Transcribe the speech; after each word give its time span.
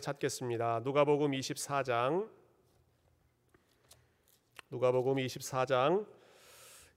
찾겠습니다. 0.00 0.80
누가복음 0.82 1.30
24장 1.30 2.28
누가복음 4.68 5.14
24장 5.18 6.04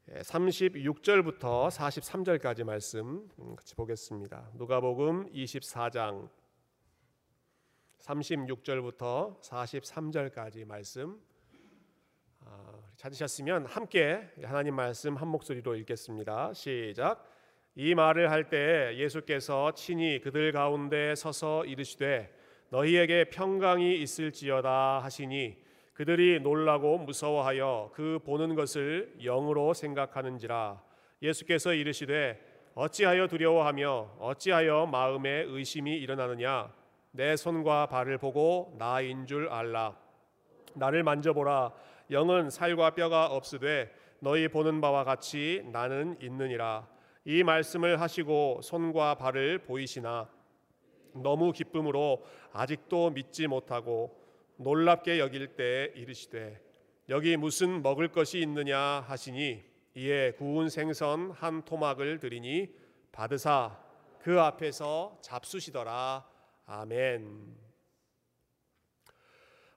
36절부터 0.10 1.70
43절까지 1.70 2.64
말씀 2.64 3.30
음, 3.38 3.56
같이 3.56 3.76
보겠습니다. 3.76 4.50
누가복음 4.56 5.32
24장 5.32 6.28
36절부터 8.00 9.42
43절까지 9.42 10.66
말씀 10.66 11.22
아, 12.46 12.80
찾으셨으면 12.96 13.68
함께 13.68 14.28
하나님 14.42 14.74
말씀 14.74 15.16
한 15.18 15.28
목소리로 15.28 15.76
읽겠습니다. 15.76 16.52
시작. 16.56 17.24
이 17.76 17.94
말을 17.94 18.32
할 18.32 18.50
때 18.50 18.98
예수께서 18.98 19.72
친히 19.74 20.20
그들 20.20 20.52
가운데 20.52 21.14
서서 21.14 21.64
이르시되 21.66 22.36
너희에게 22.70 23.26
평강이 23.26 23.96
있을지어다 24.02 25.00
하시니 25.00 25.58
그들이 25.94 26.40
놀라고 26.42 26.98
무서워하여 27.00 27.92
그 27.94 28.20
보는 28.24 28.56
것을 28.56 29.16
영으로 29.24 29.74
생각하는지라. 29.74 30.82
예수께서 31.22 31.74
이르시되 31.74 32.40
어찌하여 32.76 33.28
두려워하며 33.28 34.18
어찌하여 34.20 34.86
마음에 34.86 35.30
의심이 35.48 35.98
일어나느냐? 35.98 36.72
내 37.12 37.36
손과 37.36 37.88
발을 37.88 38.20
보고 38.20 38.76
나인 38.78 39.26
줄 39.26 39.50
알라. 39.50 39.98
나를 40.76 41.02
만져보라. 41.02 41.74
영은 42.12 42.52
살과 42.52 42.92
뼈가 42.92 43.26
없으되 43.26 43.92
너희 44.20 44.48
보는 44.48 44.82
바와 44.82 45.04
같이 45.04 45.64
나는 45.72 46.16
있느니라. 46.22 46.88
이 47.26 47.44
말씀을 47.44 48.00
하시고 48.00 48.60
손과 48.62 49.16
발을 49.16 49.60
보이시나 49.60 50.30
너무 51.24 51.52
기쁨으로 51.52 52.24
아직도 52.54 53.12
믿지 53.12 53.48
못하고 53.48 54.18
놀랍게 54.58 55.20
여길 55.20 55.56
때 55.56 55.92
이르시되 55.96 56.62
여기 57.10 57.38
무슨 57.38 57.82
먹을 57.82 58.10
것이 58.10 58.40
있느냐 58.40 58.78
하시니 58.80 59.64
이에 59.96 60.32
구운 60.32 60.70
생선 60.70 61.32
한 61.32 61.64
토막을 61.64 62.20
드리니 62.20 62.74
받으사 63.12 63.80
그 64.20 64.40
앞에서 64.42 65.18
잡수시더라 65.22 66.28
아멘. 66.66 67.56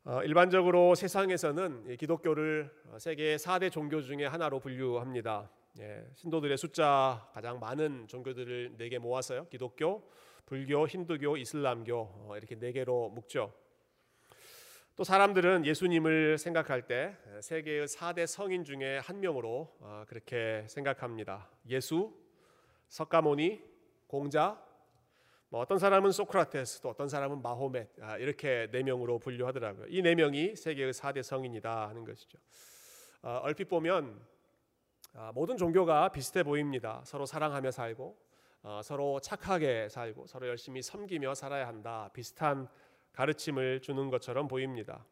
어, 0.05 0.23
일반적으로 0.25 0.95
세상에서는 0.95 1.97
기독교를 1.97 2.71
세계 2.99 3.37
4대 3.37 3.71
종교 3.71 4.03
중에 4.03 4.27
하나로 4.27 4.59
분류합니다. 4.59 5.51
예, 5.79 6.05
신도들의 6.17 6.59
숫자 6.59 7.29
가장 7.33 7.61
많은 7.61 8.09
종교들을 8.09 8.77
네 8.77 8.89
개 8.89 8.99
모아서요. 8.99 9.47
기독교, 9.49 10.03
불교, 10.47 10.87
힌두교, 10.87 11.37
이슬람교 11.37 11.95
어, 11.99 12.35
이렇게 12.37 12.57
네 12.59 12.73
개로 12.73 13.09
묶죠. 13.11 13.53
또 14.97 15.05
사람들은 15.05 15.65
예수님을 15.65 16.37
생각할 16.39 16.87
때 16.87 17.17
세계의 17.41 17.87
4대 17.87 18.27
성인 18.27 18.65
중에 18.65 18.99
한 18.99 19.21
명으로 19.21 19.77
어, 19.81 20.05
그렇게 20.09 20.65
생각합니다. 20.69 21.49
예수, 21.69 22.13
석가모니, 22.89 23.63
공자, 24.07 24.63
뭐 25.49 25.61
어떤 25.61 25.79
사람은 25.79 26.13
소크라테스, 26.13 26.81
또 26.81 26.91
어떤 26.91 27.09
사람은 27.09 27.43
마호멧 27.43 27.89
아, 28.03 28.17
이렇게 28.19 28.69
네 28.71 28.83
명으로 28.83 29.19
분류하더라고요. 29.19 29.87
이 29.89 30.03
네 30.03 30.15
명이 30.15 30.57
세계의 30.57 30.93
4대 30.93 31.23
성인이다 31.23 31.89
하는 31.89 32.05
것이죠. 32.05 32.39
어, 33.23 33.41
얼핏 33.43 33.65
보면 33.69 34.21
아, 35.15 35.33
모든 35.35 35.57
종교가 35.57 36.11
비슷해 36.13 36.43
보입니다. 36.43 37.03
서로 37.05 37.27
사랑하며 37.27 37.71
살고 37.71 38.30
어, 38.63 38.83
서로 38.85 39.21
착하게 39.21 39.89
살고 39.89 40.27
서로 40.27 40.47
열심히 40.47 40.83
섬기며 40.83 41.35
살아야 41.35 41.67
한다. 41.67 42.11
비슷한 42.13 42.69
가르침을 43.13 43.81
주는 43.81 44.11
것처럼 44.11 44.49
보입니다. 44.49 45.07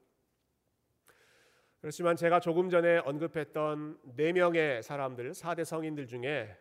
그렇지만 1.81 2.17
제가 2.17 2.41
조금 2.41 2.69
전에 2.69 2.99
언급했던 2.99 4.01
네 4.17 4.33
명의 4.33 4.83
사람들, 4.83 5.33
4대 5.33 5.65
성인들 5.65 6.07
중에 6.07 6.57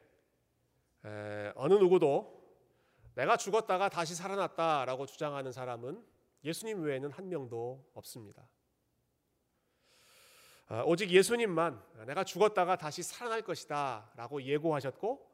어느 1.56 1.74
누구도 1.74 2.38
내가 3.16 3.36
죽었다가 3.36 3.90
다시 3.90 4.16
살아났다라고 4.16 5.08
주장하는 5.08 5.52
사람은 5.52 6.04
예수님 6.44 6.84
외에는 6.84 7.12
한 7.12 7.30
명도 7.30 7.90
없습니다. 7.96 8.48
어, 10.70 10.84
오직 10.86 11.10
예수님만 11.10 11.82
내가 12.06 12.24
죽었다가 12.24 12.78
다시 12.78 13.02
살아날 13.02 13.42
것이다라고 13.42 14.44
예고하셨고 14.44 15.27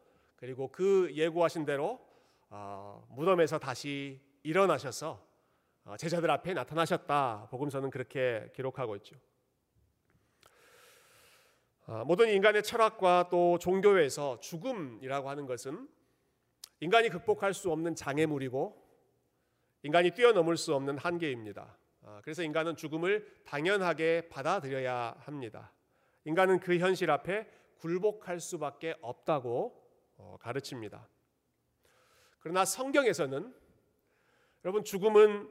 그리고 0.44 0.68
그 0.74 1.09
예고하신 1.14 1.64
대로 1.64 2.06
어, 2.50 3.08
무덤에서 3.12 3.59
다시 3.59 4.20
일어나셔서 4.44 5.26
어, 5.86 5.96
제자들 5.96 6.30
앞에 6.30 6.54
나타나셨다. 6.54 7.48
복음서는 7.50 7.90
그렇게 7.90 8.52
기록하고 8.54 8.98
있죠. 8.98 9.16
어, 11.86 12.04
모든 12.04 12.28
인간의 12.28 12.62
철학과 12.62 13.30
또 13.31 13.58
종교에서 13.58 14.42
죽음이라고 14.42 15.30
하는 15.30 15.46
것은 15.46 15.88
인간이 16.81 17.08
극복할 17.08 17.54
수 17.54 17.72
없는 17.72 17.96
장애물이고 17.96 18.86
인간이 19.84 20.12
뛰어넘을 20.12 20.58
수 20.58 20.75
없는 20.75 20.98
한계입니다. 20.98 21.78
어, 22.02 22.20
그래서 22.22 22.44
인간은 22.44 22.75
죽음을 22.75 23.44
당연하게 23.46 24.28
받아들여야 24.28 25.16
합니다. 25.20 25.72
인간은 26.25 26.60
그 26.60 26.80
현실 26.80 27.12
앞에 27.12 27.48
굴복할 27.78 28.42
수밖에 28.42 28.98
없다고 29.00 29.80
어, 29.80 29.82
가르칩니다. 30.39 31.07
그러나 32.39 32.66
성경에서는 32.66 33.53
여러분 34.66 34.84
죽음은 34.84 35.50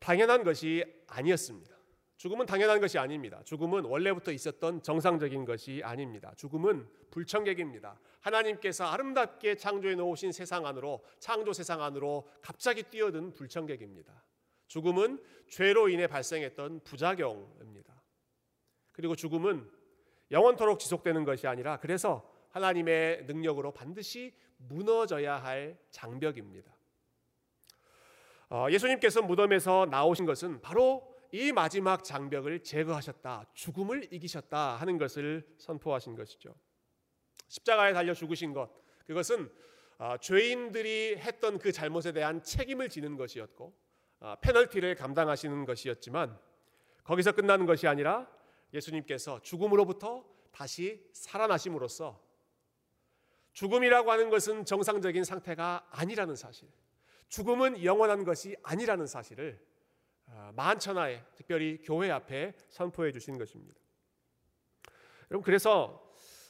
당연한 0.00 0.44
것이 0.44 0.84
아니었습니다. 1.06 1.72
죽음은 2.16 2.46
당연한 2.46 2.80
것이 2.80 2.98
아닙니다. 2.98 3.42
죽음은 3.44 3.84
원래부터 3.84 4.30
있었던 4.30 4.82
정상적인 4.82 5.44
것이 5.44 5.82
아닙니다. 5.84 6.32
죽음은 6.36 6.88
불청객입니다. 7.10 7.98
하나님께서 8.20 8.84
아름답게 8.84 9.56
창조해 9.56 9.96
놓으신 9.96 10.30
세상 10.30 10.64
안으로 10.66 11.04
창조 11.18 11.52
세상 11.52 11.82
안으로 11.82 12.28
갑자기 12.40 12.84
뛰어든 12.84 13.34
불청객입니다. 13.34 14.24
죽음은 14.68 15.20
죄로 15.48 15.88
인해 15.88 16.06
발생했던 16.06 16.80
부작용입니다. 16.84 18.02
그리고 18.92 19.16
죽음은 19.16 19.68
영원토록 20.30 20.78
지속되는 20.78 21.24
것이 21.24 21.46
아니라 21.46 21.78
그래서 21.78 22.31
하나님의 22.52 23.24
능력으로 23.26 23.72
반드시 23.72 24.34
무너져야 24.56 25.42
할 25.42 25.78
장벽입니다. 25.90 26.72
어, 28.50 28.66
예수님께서 28.70 29.22
무덤에서 29.22 29.86
나오신 29.90 30.26
것은 30.26 30.60
바로 30.60 31.10
이 31.32 31.50
마지막 31.52 32.04
장벽을 32.04 32.62
제거하셨다, 32.62 33.46
죽음을 33.54 34.12
이기셨다 34.12 34.76
하는 34.76 34.98
것을 34.98 35.46
선포하신 35.56 36.14
것이죠. 36.14 36.54
십자가에 37.48 37.94
달려 37.94 38.12
죽으신 38.12 38.52
것, 38.52 38.70
그것은 39.06 39.50
어, 39.98 40.16
죄인들이 40.18 41.16
했던 41.16 41.58
그 41.58 41.70
잘못에 41.70 42.12
대한 42.12 42.42
책임을 42.42 42.88
지는 42.88 43.16
것이었고, 43.16 43.72
어, 44.20 44.34
페널티를 44.40 44.96
감당하시는 44.96 45.64
것이었지만, 45.64 46.38
거기서 47.04 47.32
끝나는 47.32 47.66
것이 47.66 47.86
아니라 47.86 48.28
예수님께서 48.74 49.40
죽음으로부터 49.42 50.24
다시 50.50 51.08
살아나심으로써 51.12 52.20
죽음이라고 53.52 54.10
하는 54.10 54.30
것은 54.30 54.64
정상적인 54.64 55.24
상태가 55.24 55.86
아니라는 55.90 56.36
사실, 56.36 56.68
죽음은 57.28 57.84
영원한 57.84 58.24
것이 58.24 58.56
아니라는 58.62 59.06
사실을 59.06 59.58
아, 60.26 60.52
만천하에 60.54 61.22
특별히 61.34 61.80
교회 61.82 62.10
앞에 62.10 62.54
선포해 62.68 63.12
주신 63.12 63.38
것입니다. 63.38 63.78
여러분 65.30 65.44
그래서 65.44 66.02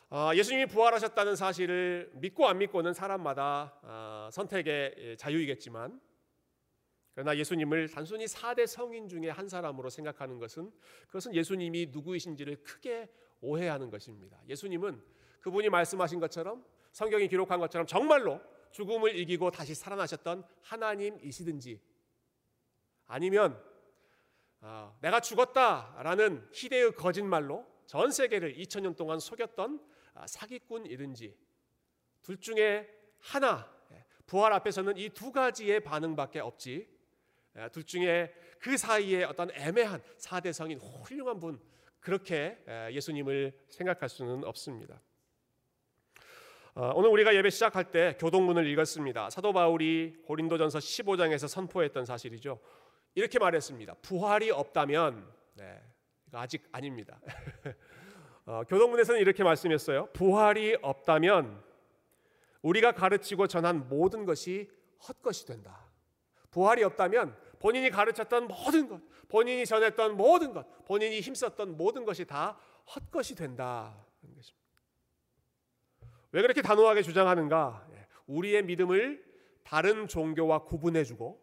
아, 0.09 0.33
예수님이 0.35 0.67
부활하셨다는 0.67 1.37
사실을 1.37 2.11
믿고 2.15 2.47
안 2.47 2.59
믿고는 2.59 2.93
사람마다 2.93 3.79
아, 3.83 4.31
선택의 4.33 5.17
자유이겠지만 5.19 6.01
그러나 7.15 7.37
예수님을 7.37 7.89
단순히 7.89 8.25
4대 8.25 8.67
성인 8.67 9.09
중에 9.09 9.29
한 9.29 9.49
사람으로 9.49 9.91
생각하는 9.91 10.39
것은 10.39 10.73
그것은 11.07 11.35
예수님이 11.35 11.89
누구이신지를 11.93 12.63
크게 12.63 13.11
오해하는 13.41 13.91
것입니다. 13.91 14.41
예수님은 14.49 15.03
그분이 15.41 15.69
말씀하신 15.69 16.21
것처럼 16.21 16.65
성경이 16.93 17.29
기록한 17.29 17.59
것처럼 17.59 17.87
정말로 17.87 18.41
죽음을 18.71 19.17
이기고 19.19 19.51
다시 19.51 19.75
살아나셨던 19.75 20.45
하나님이시든지 20.63 21.81
아니면 23.07 23.63
어, 24.61 24.97
내가 25.01 25.21
죽었다라는 25.21 26.49
희대의 26.53 26.95
거짓말로 26.95 27.67
전 27.87 28.11
세계를 28.11 28.55
2000년 28.55 28.97
동안 28.97 29.19
속였던 29.19 29.85
아, 30.15 30.27
사기꾼이든지 30.27 31.37
둘 32.23 32.39
중에 32.39 32.89
하나 33.19 33.71
예, 33.93 34.05
부활 34.27 34.53
앞에서는 34.53 34.97
이 34.97 35.09
두 35.11 35.33
가지의 35.33 35.81
반응밖에 35.81 36.41
없지 36.41 36.89
예, 37.57 37.69
둘 37.71 37.85
중에 37.85 38.33
그 38.61 38.77
사이에 38.77 39.25
어떤 39.25 39.51
애매한 39.53 40.03
사대성인 40.17 40.79
훌륭한 40.79 41.41
분 41.41 41.61
그렇게 42.01 42.63
예, 42.69 42.89
예수님을 42.93 43.59
생각할 43.69 44.09
수는 44.09 44.45
없습니다. 44.45 45.01
어, 46.75 46.91
오늘 46.95 47.11
우리가 47.11 47.35
예배 47.35 47.51
시작할 47.51 47.91
때 47.91 48.17
교동문을 48.19 48.67
읽었습니다. 48.67 49.29
사도 49.29 49.53
바울이 49.53 50.17
고린도전서 50.25 50.79
15장에서 50.79 51.47
선포했던 51.47 52.07
사실이죠. 52.07 52.59
이렇게 53.15 53.39
말했습니다. 53.39 53.97
부활이 54.01 54.51
없다면 54.51 55.31
네, 55.55 55.83
아직 56.33 56.67
아닙니다. 56.73 57.21
어, 58.47 58.63
교동문에서는 58.67 59.21
이렇게 59.21 59.45
말씀했어요. 59.45 60.09
부활이 60.15 60.79
없다면 60.81 61.63
우리가 62.63 62.93
가르치고 62.93 63.49
전한 63.49 63.91
모든 63.91 64.25
것이 64.25 64.71
헛것이 65.07 65.45
된다. 65.47 65.91
부활이 66.51 66.85
없다면 66.85 67.37
본인이 67.59 67.91
가르쳤던 67.91 68.49
모든 68.49 68.89
것, 68.89 69.03
본인이 69.29 69.67
전했던 69.67 70.17
모든 70.17 70.55
것, 70.55 70.87
본인이 70.87 71.21
힘썼던 71.21 71.77
모든 71.77 72.07
것이 72.07 72.25
다 72.25 72.57
헛것이 72.97 73.35
된다. 73.35 73.95
왜 76.33 76.43
그렇게 76.43 76.63
단호하게 76.63 77.03
주장하는가? 77.03 77.89
예, 77.93 78.07
우리의 78.27 78.65
믿음을 78.65 79.25
다른 79.63 80.09
종교와 80.09 80.65
구분해주고 80.65 81.41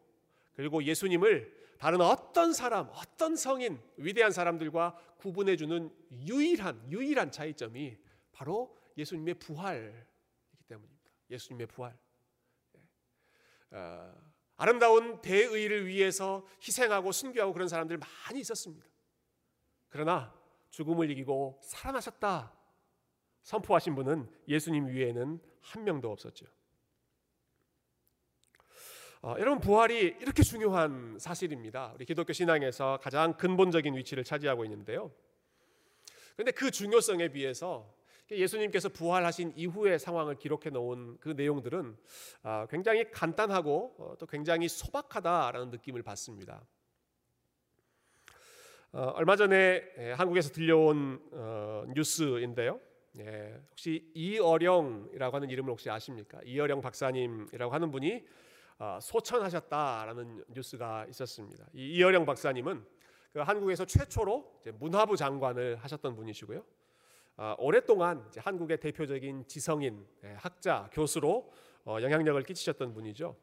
그리고 0.53 0.83
예수님을 0.83 1.57
다른 1.77 2.01
어떤 2.01 2.51
사람, 2.51 2.89
어떤 2.94 3.38
성인, 3.38 3.80
위대한 3.95 4.31
사람들과 4.31 4.97
구분해주는 5.18 5.89
유일한 6.27 6.91
유일한 6.91 7.31
차이점이 7.31 7.97
바로 8.33 8.77
예수님의 8.97 9.36
부활이기 9.36 10.63
때문입니다. 10.68 11.12
예수님의 11.30 11.68
부활. 11.68 11.97
예. 12.75 13.77
어, 13.77 14.13
아름다운 14.57 15.21
대의를 15.21 15.88
위해서 15.88 16.45
희생하고 16.62 17.13
순교하고 17.13 17.53
그런 17.53 17.69
사람들 17.69 17.97
많이 17.97 18.42
있었습니다. 18.42 18.85
그러나 19.88 20.33
죽음을 20.71 21.09
이기고 21.12 21.59
살아나셨다 21.63 22.58
선포하신 23.44 23.95
분은 23.95 24.30
예수님 24.47 24.88
위에는 24.88 25.39
한 25.62 25.83
명도 25.83 26.12
없었죠. 26.12 26.45
어, 29.21 29.36
여러분 29.38 29.59
부활이 29.59 30.15
이렇게 30.21 30.44
중요한 30.44 31.18
사실입니다. 31.19 31.91
우리 31.95 32.06
기독교 32.06 32.31
신앙에서 32.31 33.00
가장 33.01 33.33
근본적인 33.36 33.95
위치를 33.97 34.24
차지하고 34.24 34.63
있는데요. 34.63 35.12
그런데 36.36 36.51
그 36.53 36.71
중요성에 36.71 37.27
비해서 37.30 37.94
예수님께서 38.31 38.88
부활하신 38.88 39.53
이후의 39.57 40.00
상황을 40.00 40.35
기록해 40.35 40.69
놓은 40.69 41.18
그 41.19 41.30
내용들은 41.30 41.97
아, 42.44 42.68
굉장히 42.69 43.12
간단하고 43.12 43.95
어, 43.97 44.15
또 44.18 44.25
굉장히 44.25 44.69
소박하다라는 44.69 45.71
느낌을 45.71 46.01
받습니다. 46.01 46.65
어, 48.94 49.01
얼마 49.15 49.35
전에 49.35 49.83
예, 49.97 50.12
한국에서 50.13 50.51
들려온 50.51 51.19
뉴스인데요. 51.94 52.80
예, 53.19 53.62
혹시 53.69 54.10
이어령이라고 54.13 55.36
하는 55.36 55.50
이름을 55.50 55.71
혹시 55.71 55.89
아십니까? 55.89 56.39
이어령 56.45 56.81
박사님이라고 56.81 57.74
하는 57.74 57.92
분이 57.92 58.25
어, 58.77 58.98
소천하셨다라는 59.01 60.45
뉴스가 60.48 61.06
있었습니다. 61.10 61.66
이 61.74 61.98
이어령 61.98 62.25
박사님은 62.25 62.86
그 63.33 63.39
한국에서 63.39 63.83
최초로 63.86 64.62
문화부 64.80 65.18
장관을 65.18 65.75
하셨던 65.77 66.16
분이시고요. 66.16 66.63
어, 67.38 67.56
오랫동안 67.60 68.25
한국의 68.38 68.80
대표적인 68.80 69.48
지성인, 69.48 70.06
예, 70.24 70.36
학자, 70.38 70.89
교수로 70.94 71.51
어, 71.86 71.98
영향력을 72.01 72.42
끼치셨던 72.44 72.94
분이죠. 72.94 73.36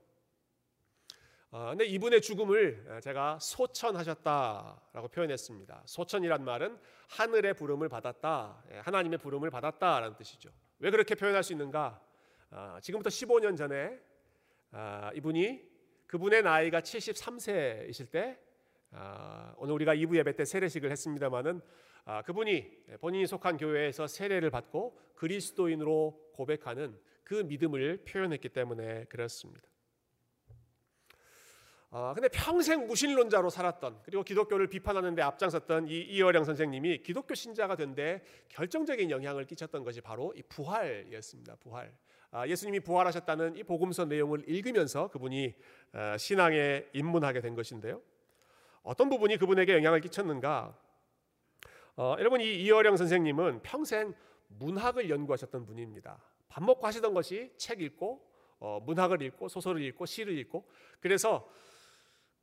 근데 1.70 1.84
이분의 1.86 2.20
죽음을 2.20 3.00
제가 3.02 3.38
소천하셨다라고 3.40 5.08
표현했습니다. 5.08 5.82
소천이란 5.86 6.44
말은 6.44 6.78
하늘의 7.08 7.54
부름을 7.54 7.88
받았다, 7.88 8.62
예, 8.72 8.78
하나님의 8.78 9.18
부름을 9.18 9.50
받았다라는 9.50 10.16
뜻이죠. 10.16 10.50
왜 10.78 10.90
그렇게 10.90 11.14
표현할 11.14 11.42
수 11.42 11.52
있는가? 11.52 12.00
지금부터 12.80 13.10
15년 13.10 13.56
전에 13.56 13.98
아, 14.72 15.10
이분이 15.14 15.62
그분의 16.06 16.42
나이가 16.42 16.80
73세이실 16.80 18.10
때 18.10 18.38
아, 18.92 19.54
오늘 19.56 19.74
우리가 19.74 19.94
2부 19.94 20.16
예배 20.16 20.36
때 20.36 20.44
세례식을 20.44 20.90
했습니다마는 20.90 21.60
아, 22.04 22.22
그분이 22.22 22.84
본인이 23.00 23.26
속한 23.26 23.56
교회에서 23.56 24.06
세례를 24.06 24.50
받고 24.50 24.98
그리스도인으로 25.16 26.32
고백하는 26.34 26.98
그 27.24 27.34
믿음을 27.34 28.04
표현했기 28.04 28.50
때문에 28.50 29.04
그렇습니다. 29.04 29.68
아, 31.98 32.12
근데 32.12 32.28
평생 32.28 32.86
무신론자로 32.86 33.48
살았던 33.48 34.00
그리고 34.04 34.22
기독교를 34.22 34.66
비판하는데 34.66 35.22
앞장섰던 35.22 35.88
이 35.88 36.02
이어령 36.02 36.44
선생님이 36.44 36.98
기독교 37.02 37.34
신자가 37.34 37.74
된데 37.74 38.22
결정적인 38.50 39.10
영향을 39.10 39.46
끼쳤던 39.46 39.82
것이 39.82 40.02
바로 40.02 40.34
이 40.36 40.42
부활이었습니다. 40.42 41.56
부활. 41.56 41.90
아, 42.32 42.46
예수님이 42.46 42.80
부활하셨다는 42.80 43.56
이 43.56 43.62
복음서 43.62 44.04
내용을 44.04 44.46
읽으면서 44.46 45.08
그분이 45.08 45.54
아, 45.92 46.18
신앙에 46.18 46.84
입문하게 46.92 47.40
된 47.40 47.54
것인데요. 47.54 48.02
어떤 48.82 49.08
부분이 49.08 49.38
그분에게 49.38 49.72
영향을 49.72 50.02
끼쳤는가? 50.02 50.78
어, 51.96 52.16
여러분 52.18 52.42
이 52.42 52.62
이어령 52.62 52.98
선생님은 52.98 53.62
평생 53.62 54.12
문학을 54.48 55.08
연구하셨던 55.08 55.64
분입니다. 55.64 56.22
밥 56.50 56.62
먹고 56.62 56.86
하시던 56.86 57.14
것이 57.14 57.54
책 57.56 57.80
읽고 57.80 58.20
어, 58.58 58.80
문학을 58.84 59.22
읽고 59.22 59.48
소설을 59.48 59.82
읽고 59.82 60.04
시를 60.04 60.36
읽고 60.38 60.68
그래서 61.00 61.48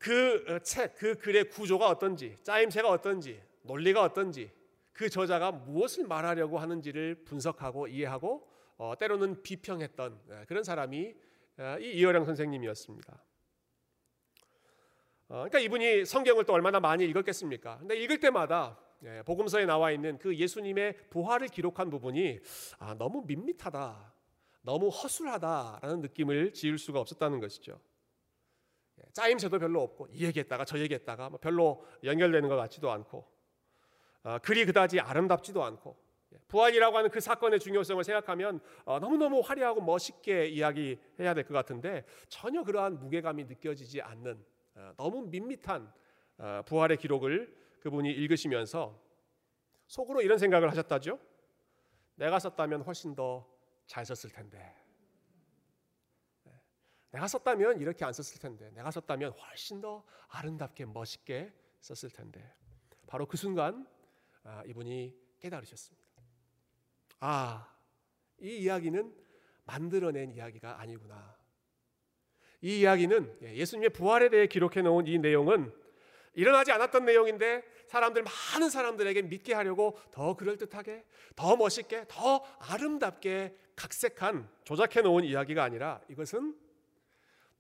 그 0.04 0.44
어, 0.50 0.60
책, 0.60 0.98
그 0.98 1.16
글의 1.16 1.46
구조가 1.46 1.88
어떤지, 1.88 2.36
짜임새가 2.44 2.90
어떤지, 2.90 3.42
논리가 3.62 4.04
어떤지, 4.04 4.52
그 4.92 5.10
저자가 5.10 5.54
무엇을 5.54 6.06
말하려고 6.06 6.60
하는지를 6.60 7.24
분석하고 7.24 7.88
이해하고 7.88 8.46
어, 8.76 8.96
때로는 9.00 9.42
비평했던 9.44 10.20
예, 10.30 10.46
그런 10.46 10.66
사람이 10.66 11.16
어, 11.58 11.78
이 11.80 11.94
이어령 11.94 12.26
선생님이었습니다. 12.26 13.14
어, 15.30 15.36
그러니까 15.36 15.60
이분이 15.60 16.04
성경을 16.04 16.44
또 16.44 16.52
얼마나 16.52 16.82
많이 16.82 17.06
읽었겠습니까? 17.06 17.78
근데 17.78 17.96
읽을 17.96 18.20
때마다 18.20 18.78
예, 19.06 19.22
복음서에 19.26 19.66
나와 19.66 19.92
있는 19.92 20.18
그 20.18 20.36
예수님의 20.36 20.98
부활을 21.12 21.48
기록한 21.48 21.90
부분이 21.90 22.42
아, 22.78 22.94
너무 22.96 23.24
밋밋하다, 23.26 24.14
너무 24.64 24.90
허술하다라는 24.90 26.02
느낌을 26.02 26.52
지을 26.52 26.78
수가 26.78 27.00
없었다는 27.00 27.40
것이죠. 27.40 27.80
예, 29.00 29.04
짜임새도 29.14 29.60
별로 29.60 29.82
없고 29.82 30.08
이 30.12 30.26
얘기했다가 30.26 30.66
저 30.66 30.78
얘기했다가 30.80 31.30
뭐 31.30 31.40
별로 31.40 31.86
연결되는 32.04 32.48
것 32.50 32.56
같지도 32.56 32.92
않고 32.92 33.26
어, 34.24 34.38
글이 34.40 34.66
그다지 34.66 35.00
아름답지도 35.00 35.64
않고 35.64 35.98
예, 36.34 36.38
부활이라고 36.48 36.98
하는 36.98 37.10
그 37.10 37.20
사건의 37.20 37.60
중요성을 37.60 38.04
생각하면 38.04 38.60
어, 38.86 39.00
너무너무 39.00 39.40
화려하고 39.42 39.82
멋있게 39.82 40.48
이야기해야 40.48 41.34
될 41.34 41.44
것 41.44 41.54
같은데 41.54 42.06
전혀 42.30 42.64
그러한 42.64 43.00
무게감이 43.00 43.46
느껴지지 43.46 44.02
않는 44.02 44.44
어, 44.76 44.94
너무 44.98 45.24
밋밋한 45.24 45.92
어, 46.38 46.62
부활의 46.66 46.98
기록을 46.98 47.56
그분이 47.82 48.10
읽으시면서 48.12 49.00
속으로 49.88 50.22
이런 50.22 50.38
생각을 50.38 50.70
하셨다죠. 50.72 51.20
내가 52.16 52.40
썼다면 52.40 52.82
훨씬 52.84 53.16
더 53.16 53.54
잘 53.88 54.06
썼을 54.06 54.34
텐데. 54.34 54.74
네, 57.14 57.18
내가 57.18 57.28
썼다면 57.28 57.80
이렇게 57.80 58.04
안 58.06 58.12
썼을 58.12 58.40
텐데. 58.40 58.72
내가 58.74 58.90
썼다면 58.90 59.34
훨씬 59.34 59.82
더 59.82 60.04
아름답게 60.30 60.86
멋있게 60.86 61.54
썼을 61.80 62.12
텐데. 62.12 62.54
바로 63.08 63.28
그 63.28 63.38
순간 63.38 63.88
아, 64.44 64.64
이분이 64.66 65.16
깨달으셨습니다. 65.40 66.04
아, 67.20 67.72
이 68.40 68.58
이야기는 68.58 69.16
만들어낸 69.66 70.32
이야기가 70.32 70.80
아니구나. 70.80 71.38
이 72.62 72.80
이야기는 72.80 73.38
예, 73.44 73.56
예수님의 73.56 73.92
부활에 73.92 74.30
대해 74.30 74.48
기록해 74.48 74.82
놓은 74.82 75.06
이 75.08 75.20
내용은 75.20 75.72
일어나지 76.34 76.72
않았던 76.72 77.06
내용인데 77.06 77.64
사람들 77.88 78.24
많은 78.24 78.70
사람들에게 78.70 79.22
믿게 79.24 79.54
하려고 79.54 80.00
더 80.12 80.36
그럴듯하게, 80.36 81.06
더 81.36 81.56
멋있게, 81.56 82.06
더 82.08 82.44
아름답게 82.60 83.56
각색한 83.76 84.50
조작해 84.64 85.02
놓은 85.02 85.26
이야기가 85.26 85.64
아니라 85.64 86.02
이것은 86.10 86.63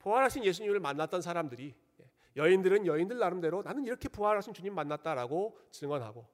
부활하신 0.04 0.44
예수님을 0.44 0.82
만났던 0.82 1.22
사람들이 1.22 1.74
예, 2.02 2.10
여인들은 2.36 2.86
여인들 2.86 3.18
나름대로 3.18 3.64
나는 3.64 3.86
이렇게 3.86 4.10
부활하신 4.10 4.54
주님 4.54 4.76
만났다라고 4.76 5.58
증언하고 5.72 6.28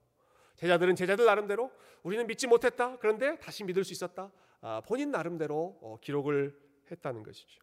제자들은 0.55 0.95
제자들 0.95 1.25
나름대로 1.25 1.71
우리는 2.03 2.25
믿지 2.27 2.47
못했다. 2.47 2.97
그런데 2.97 3.37
다시 3.37 3.63
믿을 3.63 3.83
수 3.83 3.93
있었다. 3.93 4.31
아, 4.61 4.81
본인 4.85 5.11
나름대로 5.11 5.77
어, 5.81 5.97
기록을 6.01 6.59
했다는 6.91 7.23
것이죠. 7.23 7.61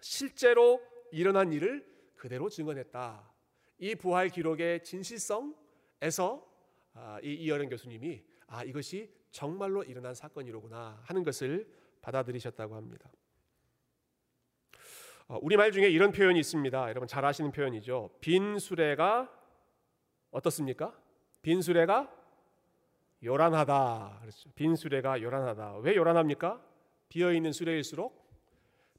실제로 0.00 0.82
일어난 1.12 1.52
일을 1.52 1.86
그대로 2.16 2.48
증언했다. 2.48 3.32
이 3.78 3.94
부활 3.94 4.28
기록의 4.28 4.82
진실성에서 4.82 6.46
아, 6.94 7.20
이 7.22 7.34
이어령 7.34 7.68
교수님이 7.68 8.24
아 8.48 8.64
이것이 8.64 9.14
정말로 9.30 9.84
일어난 9.84 10.14
사건이로구나 10.14 11.00
하는 11.04 11.22
것을 11.22 11.72
받아들이셨다고 12.02 12.74
합니다. 12.74 13.10
어, 15.28 15.38
우리말 15.42 15.72
중에 15.72 15.88
이런 15.90 16.10
표현이 16.10 16.40
있습니다. 16.40 16.88
여러분 16.88 17.06
잘 17.06 17.22
아시는 17.24 17.52
표현이죠. 17.52 18.10
빈 18.20 18.58
수레가 18.58 19.30
어떻습니까? 20.30 20.98
빈 21.42 21.60
수레가 21.60 22.10
요란하다. 23.22 24.18
그렇죠. 24.22 24.50
빈 24.54 24.74
수레가 24.74 25.20
요란하다. 25.20 25.78
왜 25.78 25.96
요란합니까? 25.96 26.64
비어 27.10 27.32
있는 27.34 27.52
수레일수록 27.52 28.26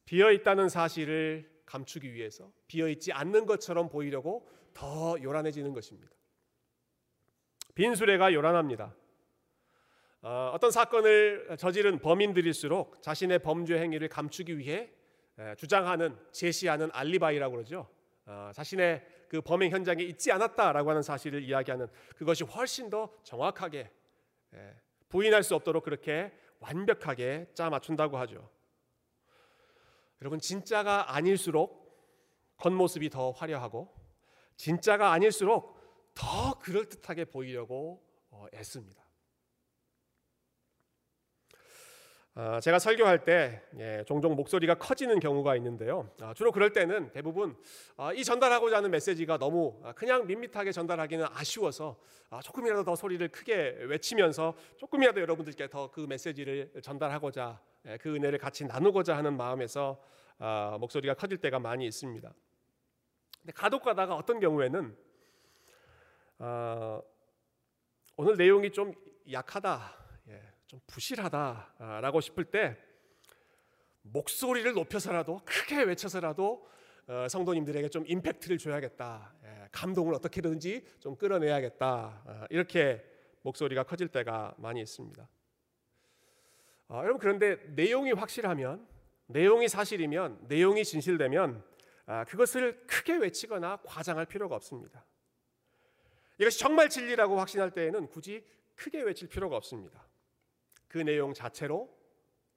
비어 0.06 0.32
있다는 0.32 0.70
사실을 0.70 1.50
감추기 1.66 2.14
위해서 2.14 2.52
비어 2.68 2.88
있지 2.90 3.12
않는 3.12 3.48
것처럼 3.48 3.90
보이려고 3.90 4.48
더 4.74 5.16
요란해지는 5.22 5.74
것입니다. 5.74 6.14
빈 7.74 7.96
수레가 7.96 8.34
요란합니다. 8.34 8.96
어, 10.22 10.58
떤 10.62 10.70
사건을 10.70 11.56
저지른 11.58 11.98
범인들일수록 12.00 13.02
자신의 13.02 13.40
범죄 13.40 13.80
행위를 13.80 14.10
감추기 14.10 14.60
위해 14.60 14.92
주장하는 15.58 16.18
제시하는 16.32 16.90
알리바이라고 16.94 17.56
그러죠. 17.56 17.88
어, 18.26 18.52
자신의 18.54 19.06
그 19.30 19.42
범행 19.42 19.72
현장에 19.72 20.04
있지 20.04 20.32
않았다라고 20.32 20.90
하는 20.90 21.02
사실을 21.02 21.44
이야기하는 21.44 21.88
그것이 22.16 22.44
훨씬 22.44 22.90
더 22.90 23.12
정확하게 23.24 23.92
부인할 25.08 25.44
수 25.44 25.56
없도록 25.56 25.84
그렇게 25.84 26.32
완벽하게 26.60 27.52
짜 27.54 27.70
맞춘다고 27.70 28.18
하죠. 28.18 28.50
여러분 30.22 30.40
진짜가 30.40 31.16
아닐수록 31.16 31.80
겉모습이 32.58 33.10
더 33.10 33.32
화려하고 33.32 33.94
진짜가 34.58 35.12
아닐수록 35.12 35.80
더 36.14 36.60
그럴듯하게 36.60 37.26
보이려고 37.26 38.04
어, 38.30 38.46
애씁니다. 38.54 39.02
아, 42.29 42.29
제가 42.62 42.80
설교할 42.80 43.26
때 43.26 43.62
예, 43.80 44.04
종종 44.08 44.34
목소리가 44.36 44.76
커지는 44.76 45.20
경우가 45.20 45.58
있는데요. 45.58 46.10
아, 46.22 46.34
주로 46.34 46.54
그럴 46.54 46.72
때는 46.72 47.12
대부분 47.12 47.58
아, 47.98 48.14
이 48.14 48.24
전달하고자 48.24 48.78
하는 48.78 48.92
메시지가 48.92 49.38
너무 49.38 49.82
그냥 49.96 50.26
밋밋하게 50.26 50.72
전달하기는 50.72 51.26
아쉬워서 51.34 51.98
조금이라도 52.44 52.84
더 52.86 52.96
소리를 52.96 53.28
크게 53.30 53.80
외치면서 53.88 54.56
조금이라도 54.78 55.20
여러분들께 55.20 55.68
더 55.70 55.90
그 55.92 56.02
메시지를 56.02 56.72
전달하고자 56.82 57.60
예, 57.88 57.98
그 57.98 58.16
은혜를 58.16 58.40
같이 58.40 58.64
나누고자 58.64 59.18
하는 59.18 59.36
마음에서 59.36 60.00
목소리가 60.80 61.16
커질 61.16 61.40
때가 61.40 61.60
많이 61.60 61.86
있습니다. 61.88 62.34
근데 63.42 63.52
가독 63.54 63.84
가다가 63.84 64.16
어떤 64.16 64.40
경우에는 64.40 64.96
오늘 68.16 68.38
내용이 68.38 68.72
좀 68.72 68.94
약하다. 69.30 69.99
좀 70.70 70.80
부실하다라고 70.86 72.22
싶을 72.22 72.46
때 72.46 72.78
목소리를 74.04 74.72
높여서라도 74.74 75.42
크게 75.44 75.82
외쳐서라도 75.82 76.70
어, 77.08 77.28
성도님들에게 77.28 77.90
좀 77.90 78.06
임팩트를 78.06 78.60
줘야겠다. 78.60 79.34
예, 79.46 79.68
감동을 79.72 80.14
어떻게든지 80.14 80.86
좀 81.00 81.16
끌어내야겠다. 81.16 82.22
어, 82.24 82.46
이렇게 82.52 83.04
목소리가 83.42 83.82
커질 83.82 84.10
때가 84.10 84.54
많이 84.60 84.80
있습니다. 84.80 85.28
어, 86.90 86.98
여러분 87.00 87.18
그런데 87.18 87.56
내용이 87.70 88.12
확실하면 88.12 88.88
내용이 89.26 89.68
사실이면 89.68 90.46
내용이 90.50 90.86
진실되면 90.86 91.64
아, 92.06 92.26
그것을 92.26 92.86
크게 92.86 93.18
외치거나 93.18 93.80
과장할 93.86 94.28
필요가 94.28 94.56
없습니다. 94.56 95.04
이것이 96.38 96.60
정말 96.60 96.90
진리라고 96.90 97.40
확신할 97.40 97.72
때에는 97.72 98.08
굳이 98.10 98.46
크게 98.76 99.02
외칠 99.02 99.28
필요가 99.30 99.58
없습니다. 99.58 100.09
그 100.90 100.98
내용 100.98 101.34
자체로 101.34 101.98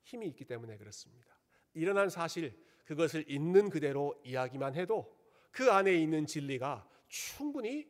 힘이 0.03 0.27
있기 0.29 0.45
때문에 0.45 0.77
그렇습니다. 0.79 1.39
일어난 1.75 2.09
사실 2.09 2.59
그것을 2.85 3.25
있는 3.31 3.71
그대로 3.71 4.21
이야기만 4.25 4.75
해도 4.75 5.17
그 5.53 5.71
안에 5.71 5.95
있는 5.95 6.27
진리가 6.27 6.89
충분히 7.09 7.89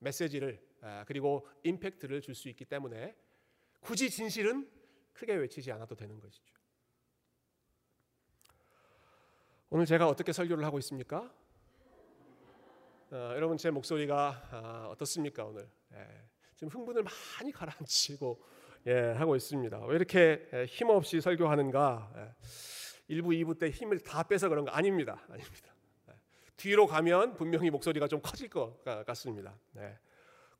메시지를 0.00 0.60
그리고 1.06 1.48
임팩트를 1.62 2.20
줄 2.20 2.34
수 2.34 2.48
있기 2.50 2.66
때문에 2.66 3.16
굳이 3.80 4.10
진실은 4.10 4.68
크게 5.14 5.34
외치지 5.34 5.72
않아도 5.72 5.94
되는 5.94 6.18
것이죠. 6.20 6.52
오늘 9.70 9.86
제가 9.86 10.08
어떻게 10.08 10.32
설교를 10.32 10.64
하고 10.64 10.78
있습니까? 10.80 11.32
어, 13.10 13.16
여러분 13.34 13.56
제 13.56 13.70
목소리가 13.70 14.48
아, 14.50 14.88
어떻습니까 14.90 15.44
오늘? 15.44 15.68
예, 15.92 16.28
지금 16.54 16.68
흥분을 16.68 17.04
많이 17.04 17.52
가라앉히고 17.52 18.44
예, 18.86 19.14
하고 19.16 19.34
있습니다. 19.34 19.86
왜 19.86 19.96
이렇게 19.96 20.46
예, 20.52 20.66
힘없이 20.66 21.20
설교하는가? 21.20 22.12
예, 22.16 23.14
1부, 23.14 23.28
2부 23.28 23.58
때 23.58 23.70
힘을 23.70 24.00
다 24.00 24.22
빼서 24.22 24.48
그런 24.50 24.66
거 24.66 24.70
아닙니다. 24.72 25.22
아닙니다. 25.30 25.74
예, 26.10 26.12
뒤로 26.56 26.86
가면 26.86 27.34
분명히 27.34 27.70
목소리가 27.70 28.08
좀 28.08 28.20
커질 28.22 28.50
것 28.50 28.84
같습니다. 29.06 29.58
예, 29.78 29.98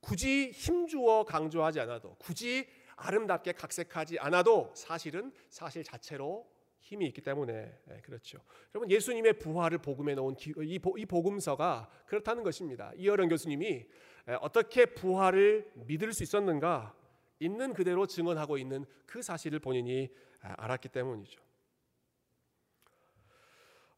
굳이 0.00 0.50
힘주어 0.52 1.24
강조하지 1.24 1.80
않아도 1.80 2.16
굳이 2.18 2.66
아름답게 2.96 3.52
각색하지 3.52 4.18
않아도 4.18 4.72
사실은 4.74 5.32
사실 5.50 5.84
자체로 5.84 6.46
힘이 6.80 7.06
있기 7.08 7.20
때문에 7.20 7.78
예, 7.90 8.00
그렇죠. 8.00 8.38
여러분 8.74 8.90
예수님의 8.90 9.34
부활을 9.34 9.78
복음에 9.78 10.14
놓은 10.14 10.36
이 10.62 10.78
복음서가 10.78 11.90
그렇다는 12.06 12.42
것입니다. 12.42 12.90
이어령 12.96 13.28
교수님이 13.28 13.86
예, 14.28 14.32
어떻게 14.40 14.86
부활을 14.86 15.70
믿을 15.74 16.14
수 16.14 16.22
있었는가 16.22 16.94
있는 17.38 17.72
그대로 17.72 18.06
증언하고 18.06 18.58
있는 18.58 18.84
그 19.06 19.22
사실을 19.22 19.58
본인이 19.58 20.10
아, 20.42 20.54
알았기 20.58 20.88
때문이죠. 20.88 21.40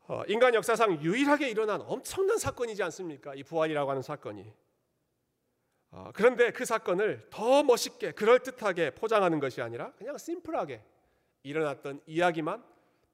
어, 0.08 0.22
인간 0.28 0.54
역사상 0.54 1.02
유일하게 1.02 1.50
일어난 1.50 1.80
엄청난 1.80 2.38
사건이지 2.38 2.82
않습니까? 2.84 3.34
이 3.34 3.42
부활이라고 3.42 3.90
하는 3.90 4.02
사건이. 4.02 4.52
어, 5.90 6.10
그런데 6.14 6.52
그 6.52 6.64
사건을 6.64 7.26
더 7.30 7.62
멋있게 7.62 8.12
그럴듯하게 8.12 8.94
포장하는 8.94 9.40
것이 9.40 9.62
아니라 9.62 9.92
그냥 9.92 10.16
심플하게 10.16 10.82
일어났던 11.42 12.02
이야기만 12.06 12.64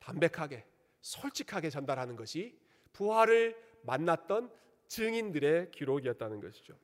담백하게 0.00 0.64
솔직하게 1.00 1.71
전달하는 1.71 2.17
것이 2.17 2.59
부활을 2.93 3.57
만났던 3.83 4.50
증인들의 4.88 5.71
기록이었다는 5.71 6.41
것이죠. 6.41 6.76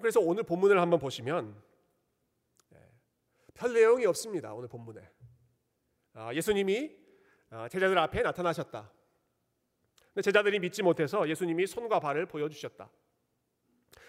그래서 0.00 0.20
오늘 0.20 0.44
본문을 0.44 0.80
한번 0.80 1.00
보시면 1.00 1.60
별 3.54 3.72
내용이 3.72 4.06
없습니다. 4.06 4.52
오늘 4.54 4.68
본문에 4.68 5.08
아, 6.14 6.34
예수님이 6.34 6.96
아, 7.50 7.68
제자들 7.68 7.98
앞에 7.98 8.22
나타나셨다. 8.22 8.92
근데 10.12 10.22
제자들이 10.22 10.58
믿지 10.58 10.82
못해서 10.82 11.28
예수님이 11.28 11.66
손과 11.66 12.00
발을 12.00 12.26
보여주셨다. 12.26 12.90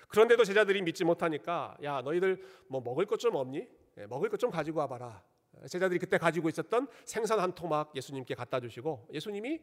그런데도 0.08 0.44
제자들이 0.44 0.82
믿지 0.82 1.04
못하니까 1.06 1.78
야 1.84 2.02
너희들 2.02 2.44
뭐 2.68 2.82
먹을 2.82 3.06
것 3.06 3.18
좀 3.18 3.36
없니? 3.36 3.68
예, 3.98 4.06
먹을 4.08 4.30
것 4.30 4.38
좀 4.38 4.50
가지고 4.52 4.80
와봐라. 4.80 5.24
제자들이 5.70 6.00
그때 6.00 6.18
가지고 6.18 6.50
있었던 6.50 6.88
생선 7.06 7.40
한 7.40 7.54
토막 7.54 7.96
예수님께 7.96 8.36
갖다 8.36 8.60
주시고 8.60 9.10
예수님이 9.14 9.62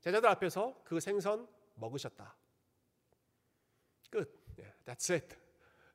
제자들 0.00 0.28
앞에서 0.30 0.80
그 0.84 0.98
생선 1.00 1.46
먹으셨다. 1.74 2.36
끝. 4.10 4.44
예, 4.58 4.72
that's 4.84 5.12
it. 5.14 5.36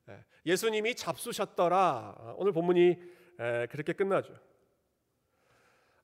예, 0.08 0.24
예수님이 0.46 0.94
잡수셨더라. 0.94 2.14
아, 2.18 2.34
오늘 2.36 2.52
본문이 2.52 2.98
에, 3.42 3.66
그렇게 3.66 3.92
끝나죠. 3.92 4.32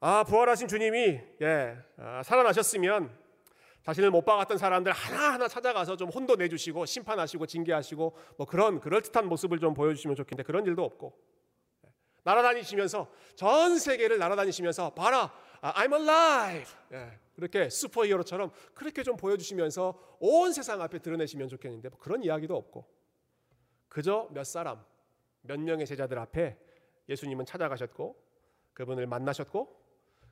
아 0.00 0.24
부활하신 0.24 0.66
주님이 0.66 1.20
예, 1.40 1.76
아, 1.96 2.22
살아나셨으면 2.24 3.16
자신을 3.82 4.10
못 4.10 4.24
박았던 4.24 4.58
사람들 4.58 4.92
하나하나 4.92 5.46
찾아가서 5.48 5.96
좀 5.96 6.08
혼도 6.10 6.36
내주시고 6.36 6.84
심판하시고 6.84 7.46
징계하시고 7.46 8.16
뭐 8.36 8.46
그런 8.46 8.80
그럴듯한 8.80 9.26
모습을 9.28 9.60
좀 9.60 9.74
보여주시면 9.74 10.16
좋겠는데 10.16 10.42
그런 10.42 10.66
일도 10.66 10.84
없고. 10.84 11.16
예, 11.86 11.90
날아다니시면서 12.24 13.10
전 13.36 13.78
세계를 13.78 14.18
날아다니시면서 14.18 14.94
봐라 14.94 15.32
아, 15.60 15.72
I'm 15.74 15.92
alive. 15.92 16.72
예, 16.92 17.18
그렇게 17.34 17.68
슈퍼히어로처럼 17.68 18.50
그렇게 18.74 19.02
좀 19.04 19.16
보여주시면서 19.16 20.16
온 20.18 20.52
세상 20.52 20.82
앞에 20.82 20.98
드러내시면 20.98 21.48
좋겠는데 21.48 21.88
뭐 21.88 21.98
그런 21.98 22.22
이야기도 22.22 22.56
없고. 22.56 22.84
그저 23.88 24.28
몇 24.32 24.44
사람 24.44 24.84
몇 25.42 25.58
명의 25.58 25.86
제자들 25.86 26.18
앞에 26.18 26.58
예수님은 27.08 27.46
찾아가셨고 27.46 28.22
그분을 28.72 29.06
만나셨고 29.06 29.78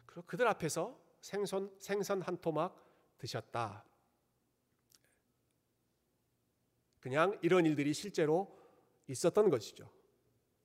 그리고 0.06 0.22
그들 0.26 0.46
앞에서 0.48 0.98
생선 1.20 1.74
생선 1.78 2.22
한 2.22 2.36
토막 2.38 2.84
드셨다. 3.18 3.84
그냥 7.00 7.38
이런 7.42 7.66
일들이 7.66 7.94
실제로 7.94 8.58
있었던 9.06 9.50
것이죠. 9.50 9.88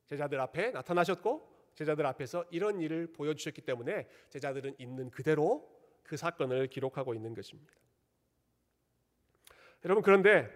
제자들 0.07 0.39
앞에 0.39 0.71
나타나셨고 0.71 1.71
제자들 1.75 2.05
앞에서 2.05 2.45
이런 2.51 2.79
일을 2.81 3.13
보여주셨기 3.13 3.61
때문에 3.61 4.07
제자들은 4.29 4.75
있는 4.77 5.09
그대로 5.09 5.69
그 6.03 6.17
사건을 6.17 6.67
기록하고 6.67 7.13
있는 7.13 7.33
것입니다. 7.33 7.73
여러분 9.85 10.03
그런데 10.03 10.49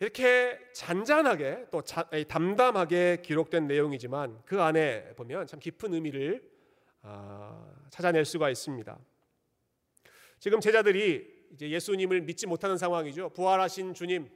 이렇게 0.00 0.58
잔잔하게 0.72 1.66
또 1.70 1.82
담담하게 1.82 3.22
기록된 3.22 3.66
내용이지만 3.66 4.40
그 4.44 4.62
안에 4.62 5.14
보면 5.16 5.46
참 5.46 5.58
깊은 5.58 5.92
의미를 5.92 6.48
아, 7.02 7.66
찾아낼 7.90 8.24
수가 8.24 8.50
있습니다. 8.50 8.96
지금 10.38 10.60
제자들이 10.60 11.48
이제 11.52 11.68
예수님을 11.70 12.20
믿지 12.20 12.46
못하는 12.46 12.76
상황이죠. 12.76 13.30
부활하신 13.30 13.94
주님, 13.94 14.30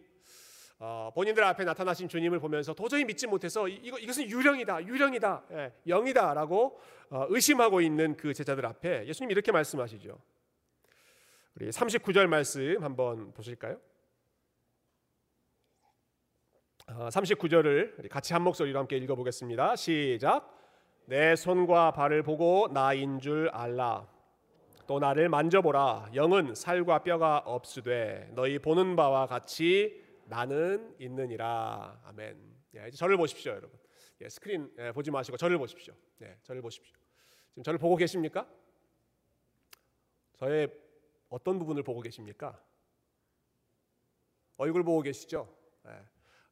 어, 0.78 1.12
본인들 1.14 1.44
앞에 1.44 1.64
나타나신 1.64 2.08
주님을 2.08 2.40
보면서 2.40 2.74
도저히 2.74 3.04
믿지 3.04 3.28
못해서 3.28 3.68
이거 3.68 3.98
이것은 3.98 4.28
유령이다, 4.28 4.84
유령이다, 4.84 5.44
예, 5.52 5.72
영이다라고 5.86 6.80
어, 7.10 7.26
의심하고 7.28 7.80
있는 7.80 8.16
그 8.16 8.34
제자들 8.34 8.66
앞에 8.66 9.06
예수님 9.06 9.30
이렇게 9.30 9.52
말씀하시죠. 9.52 10.18
우리 11.54 11.68
39절 11.68 12.26
말씀 12.26 12.82
한번 12.82 13.32
보실까요? 13.32 13.78
39절을 16.86 18.04
아, 18.04 18.08
같이 18.08 18.32
한 18.32 18.42
목소리로 18.42 18.78
함께 18.78 18.96
읽어보겠습니다. 18.96 19.76
시작. 19.76 20.58
내 21.06 21.36
손과 21.36 21.92
발을 21.92 22.22
보고 22.22 22.68
나인 22.72 23.18
줄 23.18 23.48
알라. 23.50 24.08
또 24.86 24.98
나를 24.98 25.28
만져보라. 25.28 26.10
영은 26.14 26.54
살과 26.54 27.02
뼈가 27.02 27.38
없으되 27.38 28.30
너희 28.34 28.58
보는 28.58 28.96
바와 28.96 29.26
같이 29.26 30.02
나는 30.26 30.94
있느니라. 30.98 32.00
아멘. 32.04 32.52
예, 32.76 32.88
이제 32.88 32.96
저를 32.96 33.16
보십시오, 33.16 33.52
여러분. 33.52 33.78
예, 34.20 34.28
스크린 34.28 34.72
예, 34.78 34.92
보지 34.92 35.10
마시고 35.10 35.36
저를 35.36 35.58
보십시오. 35.58 35.94
네, 36.18 36.36
저를 36.42 36.62
보십시오. 36.62 36.96
지금 37.50 37.62
저를 37.62 37.78
보고 37.78 37.96
계십니까? 37.96 38.46
저의 40.36 40.68
어떤 41.28 41.58
부분을 41.58 41.82
보고 41.82 42.00
계십니까? 42.00 42.58
얼굴 44.56 44.82
보고 44.84 45.02
계시죠? 45.02 45.48
네. 45.84 45.92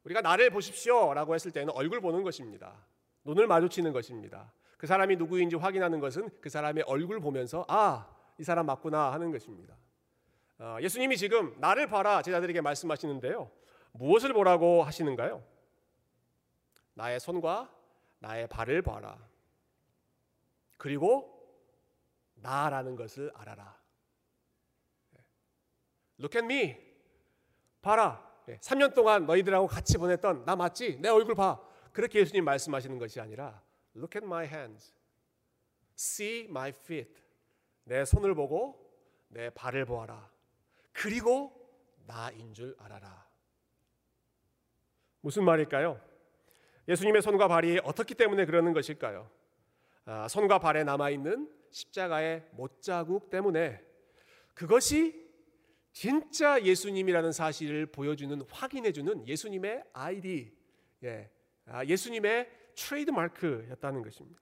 우리가 0.03 0.21
나를 0.21 0.49
보십시오라고 0.49 1.35
했을 1.35 1.51
때는 1.51 1.73
얼굴 1.73 2.01
보는 2.01 2.23
것입니다. 2.23 2.85
눈을 3.23 3.47
마주치는 3.47 3.93
것입니다. 3.93 4.51
그 4.77 4.87
사람이 4.87 5.15
누구인지 5.17 5.57
확인하는 5.57 5.99
것은 5.99 6.29
그 6.41 6.49
사람의 6.49 6.85
얼굴 6.87 7.19
보면서 7.19 7.65
아, 7.67 8.07
이 8.39 8.43
사람 8.43 8.65
맞구나 8.65 9.11
하는 9.11 9.31
것입니다. 9.31 9.75
어, 10.57 10.77
예수님이 10.81 11.17
지금 11.17 11.55
나를 11.59 11.87
봐라 11.87 12.21
제자들에게 12.21 12.61
말씀하시는데요. 12.61 13.51
무엇을 13.93 14.33
보라고 14.33 14.83
하시는가요? 14.83 15.43
나의 16.93 17.19
손과 17.19 17.71
나의 18.19 18.47
발을 18.47 18.81
봐라. 18.81 19.17
그리고 20.77 21.37
나라는 22.35 22.95
것을 22.95 23.31
알아라. 23.35 23.79
Look 26.19 26.39
at 26.39 26.45
me. 26.45 26.77
봐라. 27.81 28.30
3년 28.47 28.93
동안 28.93 29.25
너희들하고 29.25 29.67
같이 29.67 29.97
보냈던 29.97 30.45
나 30.45 30.55
맞지? 30.55 30.97
내 30.99 31.09
얼굴 31.09 31.35
봐. 31.35 31.61
그렇게 31.93 32.19
예수님 32.19 32.43
말씀하시는 32.45 32.97
것이 32.97 33.19
아니라 33.19 33.61
Look 33.95 34.17
at 34.17 34.25
my 34.25 34.45
hands. 34.45 34.93
See 35.97 36.45
my 36.45 36.69
feet. 36.69 37.13
내 37.83 38.05
손을 38.05 38.33
보고 38.35 38.91
내 39.27 39.49
발을 39.49 39.85
보아라. 39.85 40.29
그리고 40.93 41.53
나인 42.05 42.53
줄 42.53 42.75
알아라. 42.79 43.27
무슨 45.21 45.43
말일까요? 45.43 45.99
예수님의 46.87 47.21
손과 47.21 47.47
발이 47.47 47.79
어떻기 47.83 48.15
때문에 48.15 48.45
그러는 48.45 48.73
것일까요? 48.73 49.29
아, 50.05 50.27
손과 50.27 50.59
발에 50.59 50.83
남아 50.83 51.11
있는 51.11 51.49
십자가의 51.69 52.47
못자국 52.51 53.29
때문에 53.29 53.81
그것이 54.53 55.30
진짜 55.91 56.61
예수님이라는 56.63 57.31
사실을 57.31 57.85
보여주는 57.85 58.41
확인해주는 58.49 59.27
예수님의 59.27 59.83
아이디, 59.93 60.53
예, 61.03 61.29
아, 61.65 61.85
예수님의 61.85 62.49
트레이드 62.75 63.11
마크였다는 63.11 64.01
것입니다. 64.01 64.41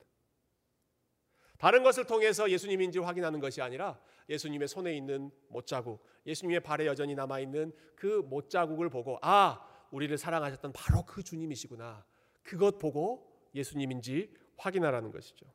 다른 1.57 1.83
것을 1.83 2.05
통해서 2.05 2.49
예수님인지 2.49 2.99
확인하는 2.99 3.39
것이 3.39 3.61
아니라 3.61 3.99
예수님의 4.29 4.67
손에 4.67 4.95
있는 4.95 5.31
못자국, 5.49 6.05
예수님의 6.25 6.61
발에 6.61 6.85
여전히 6.85 7.15
남아 7.15 7.39
있는 7.39 7.73
그 7.95 8.23
못자국을 8.29 8.89
보고 8.89 9.17
아, 9.21 9.65
우리를 9.91 10.15
사랑하셨던 10.17 10.71
바로 10.71 11.03
그 11.03 11.23
주님이시구나. 11.23 12.05
그것 12.43 12.77
보고 12.77 13.29
예수님인지 13.55 14.33
확인하라는 14.57 15.11
것이죠. 15.11 15.45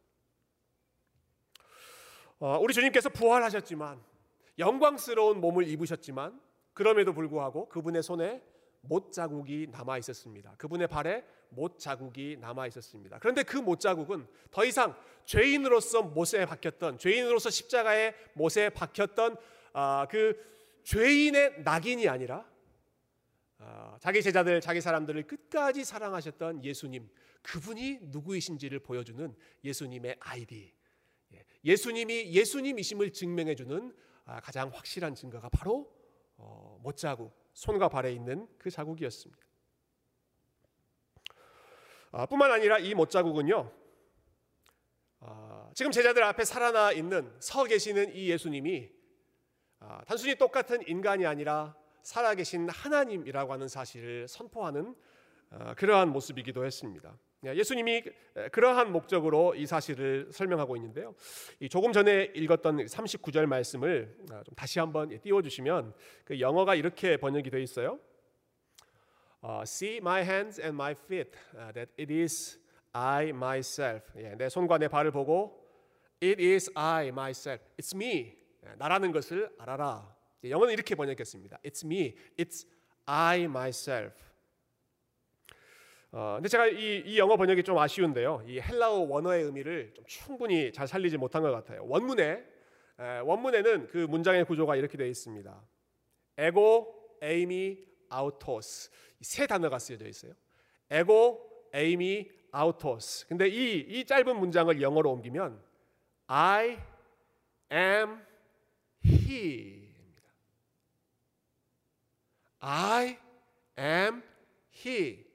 어, 2.40 2.58
우리 2.58 2.74
주님께서 2.74 3.08
부활하셨지만 3.10 4.02
영광스러운 4.58 5.40
몸을 5.40 5.68
입으셨지만 5.68 6.40
그럼에도 6.72 7.12
불구하고 7.12 7.68
그분의 7.68 8.02
손에 8.02 8.42
못 8.80 9.12
자국이 9.12 9.68
남아 9.70 9.98
있었습니다. 9.98 10.54
그분의 10.58 10.88
발에 10.88 11.24
못 11.48 11.78
자국이 11.78 12.36
남아 12.40 12.66
있었습니다. 12.66 13.18
그런데 13.18 13.42
그 13.42 13.58
못 13.58 13.80
자국은 13.80 14.26
더 14.50 14.64
이상 14.64 14.94
죄인으로서 15.24 16.02
못에 16.02 16.44
박혔던 16.44 16.98
죄인으로서 16.98 17.50
십자가에 17.50 18.14
못에 18.34 18.68
박혔던 18.70 19.36
아, 19.72 20.06
그 20.10 20.36
죄인의 20.84 21.62
낙인이 21.62 22.08
아니라 22.08 22.46
아, 23.58 23.96
자기 24.00 24.22
제자들, 24.22 24.60
자기 24.60 24.80
사람들을 24.80 25.26
끝까지 25.26 25.84
사랑하셨던 25.84 26.64
예수님, 26.64 27.08
그분이 27.42 28.00
누구이신지를 28.02 28.80
보여주는 28.80 29.34
예수님의 29.64 30.16
아이디, 30.20 30.72
예, 31.32 31.44
예수님이 31.64 32.32
예수님이심을 32.34 33.12
증명해주는 33.12 33.88
아, 33.88 34.13
가장 34.24 34.70
확실한 34.72 35.14
증거가 35.14 35.48
바로 35.48 35.92
어, 36.36 36.78
못자국, 36.82 37.32
손과 37.52 37.88
발에 37.88 38.12
있는 38.12 38.48
그 38.58 38.70
자국이었습니다. 38.70 39.42
아, 42.12 42.26
뿐만 42.26 42.50
아니라 42.52 42.78
이 42.78 42.94
못자국은요, 42.94 43.72
아, 45.20 45.70
지금 45.74 45.90
제자들 45.90 46.22
앞에 46.22 46.44
살아나 46.44 46.92
있는 46.92 47.34
서 47.40 47.64
계시는 47.64 48.14
이 48.14 48.30
예수님이 48.30 48.90
단순히 50.06 50.34
똑같은 50.36 50.86
인간이 50.88 51.26
아니라 51.26 51.76
살아계신 52.02 52.70
하나님이라고 52.70 53.52
하는 53.52 53.68
사실을 53.68 54.26
선포하는 54.28 54.94
그러한 55.76 56.10
모습이기도 56.10 56.64
했습니다. 56.64 57.18
예, 57.46 57.54
예수님이 57.54 58.04
그러한 58.52 58.90
목적으로 58.90 59.54
이 59.54 59.66
사실을 59.66 60.28
설명하고 60.32 60.76
있는데요. 60.76 61.14
조금 61.70 61.92
전에 61.92 62.32
읽었던 62.34 62.86
39절 62.86 63.46
말씀을 63.46 64.16
아, 64.30 64.42
좀 64.42 64.54
다시 64.54 64.78
한번 64.78 65.12
예, 65.12 65.18
띄워주시면 65.18 65.94
그 66.24 66.40
영어가 66.40 66.74
이렇게 66.74 67.16
번역이 67.16 67.50
되어 67.50 67.60
있어요. 67.60 67.98
Uh, 69.42 69.62
See 69.64 69.98
my 69.98 70.22
hands 70.22 70.58
and 70.58 70.74
my 70.74 70.92
feet, 70.92 71.30
uh, 71.54 71.70
that 71.74 71.92
it 71.98 72.10
is 72.10 72.58
I 72.94 73.28
myself. 73.28 74.10
예, 74.16 74.34
내 74.36 74.48
손과 74.48 74.78
내 74.78 74.88
발을 74.88 75.10
보고 75.10 75.62
It 76.22 76.42
is 76.42 76.70
I 76.74 77.08
myself. 77.08 77.62
It's 77.76 77.94
me. 77.94 78.38
예, 78.64 78.74
나라는 78.78 79.12
것을 79.12 79.50
알아라. 79.58 80.16
예, 80.44 80.50
영어는 80.50 80.72
이렇게 80.72 80.94
번역했습니다. 80.94 81.58
It's 81.62 81.84
me. 81.84 82.16
It's 82.38 82.66
I 83.04 83.42
myself. 83.42 84.23
어, 86.16 86.34
근데 86.36 86.48
제가 86.48 86.68
이, 86.68 87.02
이, 87.04 87.18
영어 87.18 87.36
번역이 87.36 87.64
좀 87.64 87.76
아쉬운데요. 87.76 88.44
이 88.46 88.60
헬라어 88.60 88.98
원어의 89.00 89.42
의미를 89.42 89.92
좀 89.94 90.04
충분히 90.06 90.72
잘 90.72 90.86
살리지 90.86 91.16
못한 91.16 91.42
것 91.42 91.50
같아요. 91.50 91.84
원문에 91.88 92.44
에, 93.00 93.18
원문에는 93.18 93.88
그 93.88 93.98
문장의 93.98 94.44
구조가 94.44 94.76
이렇게 94.76 94.96
되어 94.96 95.08
있습니다. 95.08 95.60
에고, 96.38 97.16
에이미, 97.20 97.84
아우토스 98.08 98.92
세 99.22 99.48
단어가 99.48 99.80
쓰여져 99.80 100.06
있어요. 100.06 100.34
에고, 100.88 101.68
에이미, 101.72 102.30
아우토스. 102.52 103.26
근데 103.26 103.48
이, 103.48 103.80
이 103.80 104.04
짧은 104.04 104.38
문장을 104.38 104.80
영어로 104.80 105.10
옮기면 105.10 105.60
I 106.28 106.78
am 107.72 108.20
he입니다. 109.04 110.22
I 112.60 113.18
am 113.76 114.22
he. 114.72 115.33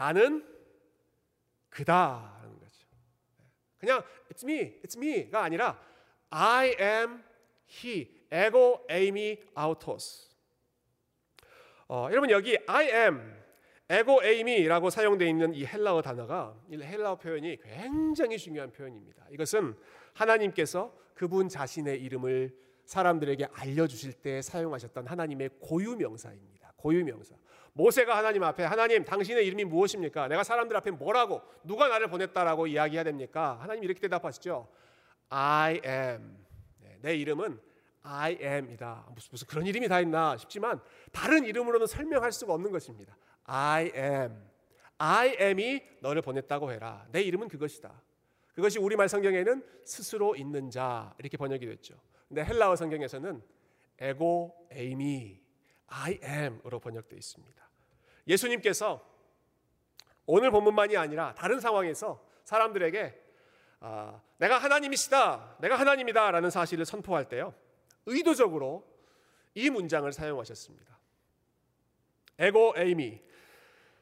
나는 0.00 0.42
그다라는 1.68 2.58
거죠. 2.58 2.86
그냥 3.76 4.02
it's 4.30 4.42
me, 4.42 4.80
it's 4.82 4.96
me가 4.96 5.42
아니라 5.42 5.78
I 6.30 6.74
am 6.80 7.22
he. 7.68 8.18
에고 8.32 8.86
에이미 8.88 9.38
아우토스. 9.54 10.30
어, 11.88 12.06
여러분 12.10 12.30
여기 12.30 12.56
I 12.66 12.86
am 12.86 13.36
에고 13.90 14.24
에이미라고 14.24 14.88
사용되어 14.88 15.28
있는 15.28 15.52
이 15.52 15.66
헬라어 15.66 16.00
단어가 16.00 16.56
이 16.70 16.80
헬라어 16.80 17.16
표현이 17.18 17.58
굉장히 17.58 18.38
중요한 18.38 18.72
표현입니다. 18.72 19.26
이것은 19.30 19.76
하나님께서 20.14 20.96
그분 21.14 21.50
자신의 21.50 22.00
이름을 22.00 22.56
사람들에게 22.86 23.48
알려주실 23.52 24.14
때 24.14 24.40
사용하셨던 24.40 25.08
하나님의 25.08 25.50
고유 25.60 25.94
명사입니다. 25.96 26.72
고유 26.76 27.04
명사. 27.04 27.34
모세가 27.72 28.16
하나님 28.16 28.42
앞에 28.42 28.64
하나님 28.64 29.04
당신의 29.04 29.46
이름이 29.46 29.64
무엇입니까? 29.64 30.28
내가 30.28 30.42
사람들 30.42 30.76
앞에 30.76 30.90
뭐라고 30.90 31.42
누가 31.64 31.88
나를 31.88 32.08
보냈다라고 32.08 32.66
이야기해야 32.66 33.04
됩니까? 33.04 33.58
하나님 33.60 33.84
이렇게 33.84 34.00
대답하시죠. 34.00 34.68
I 35.28 35.80
am. 35.84 36.36
네, 36.80 36.98
내 37.00 37.16
이름은 37.16 37.60
I 38.02 38.38
am이다. 38.40 39.06
무슨 39.14 39.28
무슨 39.32 39.46
그런 39.46 39.66
이름이 39.66 39.88
다 39.88 40.00
있나 40.00 40.36
싶지만 40.36 40.80
다른 41.12 41.44
이름으로는 41.44 41.86
설명할 41.86 42.32
수가 42.32 42.54
없는 42.54 42.70
것입니다. 42.70 43.16
I 43.44 43.92
am. 43.94 44.50
I 44.98 45.36
am이 45.40 45.82
너를 46.00 46.22
보냈다고 46.22 46.72
해라. 46.72 47.06
내 47.12 47.22
이름은 47.22 47.48
그것이다. 47.48 48.02
그것이 48.54 48.78
우리말 48.78 49.08
성경에는 49.08 49.64
스스로 49.84 50.34
있는 50.34 50.70
자 50.70 51.14
이렇게 51.18 51.36
번역이 51.36 51.64
됐죠. 51.66 51.94
근데 52.28 52.44
헬라어 52.44 52.76
성경에서는 52.76 53.42
에고 53.98 54.68
에이미 54.72 55.40
I 55.90 56.18
am으로 56.22 56.80
번역되어 56.80 57.18
있습니다. 57.18 57.68
예수님께서 58.26 59.04
오늘 60.26 60.50
본문만이 60.50 60.96
아니라 60.96 61.34
다른 61.34 61.60
상황에서 61.60 62.24
사람들에게 62.44 63.28
아, 63.80 64.20
내가 64.38 64.58
하나님이시다, 64.58 65.56
내가 65.60 65.76
하나님이다라는 65.76 66.50
사실을 66.50 66.84
선포할 66.84 67.28
때요, 67.28 67.54
의도적으로 68.06 68.86
이 69.54 69.70
문장을 69.70 70.10
사용하셨습니다. 70.12 70.98
에고 72.38 72.74
에이미 72.76 73.20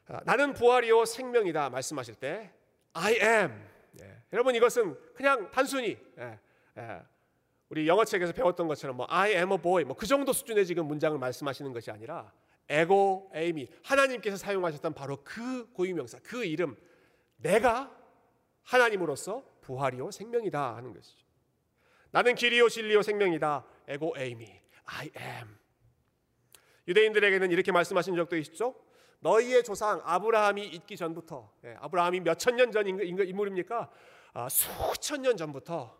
아, 0.07 0.20
나는 0.24 0.53
부활이요 0.53 1.05
생명이다 1.05 1.70
말씀하실 1.70 2.14
때 2.16 2.53
I 2.92 3.14
am 3.14 3.68
예, 4.01 4.22
여러분 4.33 4.55
이것은 4.55 4.96
그냥 5.14 5.51
단순히 5.51 5.98
예, 6.18 6.38
예, 6.79 7.03
우리 7.70 7.87
영어책에서 7.87 8.33
배웠던 8.33 8.66
것처럼 8.68 8.96
뭐 8.96 9.07
I 9.09 9.33
am 9.33 9.52
a 9.52 9.59
boy 9.59 9.85
뭐 9.85 9.94
그 9.94 10.07
정도 10.07 10.33
수준의 10.33 10.64
지금 10.66 10.87
문장을 10.87 11.16
말씀하시는 11.18 11.72
것이 11.72 11.90
아니라 11.90 12.33
에고 12.68 13.31
에이미 13.35 13.68
하나님께서 13.85 14.37
사용하셨던 14.37 14.94
바로 14.94 15.18
그 15.24 15.70
고유명사 15.72 16.18
그 16.22 16.44
이름 16.44 16.76
내가 17.37 17.90
하나님으로서 18.62 19.44
부활이요 19.62 20.11
생명이다 20.11 20.76
하는 20.76 20.92
것이죠. 20.94 21.26
나는 22.11 22.35
길이요 22.35 22.68
진리요 22.68 23.02
생명이다. 23.02 23.64
에고 23.88 24.14
에이미 24.16 24.46
I 24.85 25.11
am. 25.16 25.59
유대인들에게는 26.87 27.50
이렇게 27.50 27.70
말씀하신 27.72 28.16
적도 28.16 28.37
있죠. 28.38 28.74
너희의 29.20 29.62
조상 29.64 30.00
아브라함이 30.04 30.64
있기 30.66 30.96
전부터 30.96 31.52
예, 31.64 31.76
아브라함이 31.81 32.20
몇 32.20 32.38
천 32.38 32.57
년 32.57 32.70
전 32.72 32.87
인물입니까? 32.87 33.90
아, 34.35 34.48
수천 34.48 35.22
년 35.22 35.37
전부터 35.37 35.97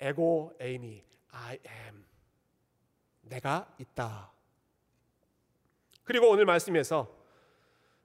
에고 0.00 0.52
에이미 0.60 1.04
I 1.30 1.58
am 1.66 2.04
내가 3.22 3.74
있다. 3.78 4.32
그리고 6.04 6.30
오늘 6.30 6.44
말씀에서 6.46 7.16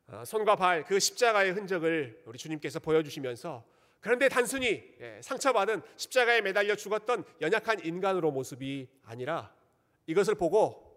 아, 0.08 0.26
손과 0.26 0.56
발 0.58 0.84
그 0.84 1.00
십자가의 1.00 1.52
흔적을 1.54 2.24
우리 2.26 2.38
주님께서 2.38 2.80
보여주시면서 2.80 3.64
그런데 4.02 4.28
단순히 4.28 4.84
예, 5.00 5.22
상처받은 5.24 5.82
십자가에 5.96 6.42
매달려 6.42 6.76
죽었던 6.76 7.24
연약한 7.40 7.86
인간으로 7.86 8.32
모습이 8.32 8.90
아니라 9.04 9.56
이것을 10.08 10.36
보고 10.36 10.92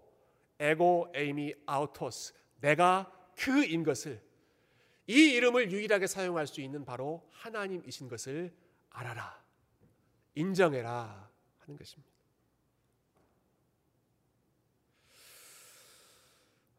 에고 0.58 1.12
에이미 1.14 1.54
아우토스 1.66 2.34
내가 2.60 3.12
그인 3.36 3.84
것을 3.84 4.20
이 5.06 5.34
이름을 5.34 5.70
유일하게 5.70 6.08
사용할 6.08 6.48
수 6.48 6.60
있는 6.60 6.84
바로 6.84 7.28
하나님이신 7.30 8.08
것을 8.08 8.52
알아라 8.90 9.45
인정해라 10.36 11.28
하는 11.58 11.76
것입니다. 11.76 12.12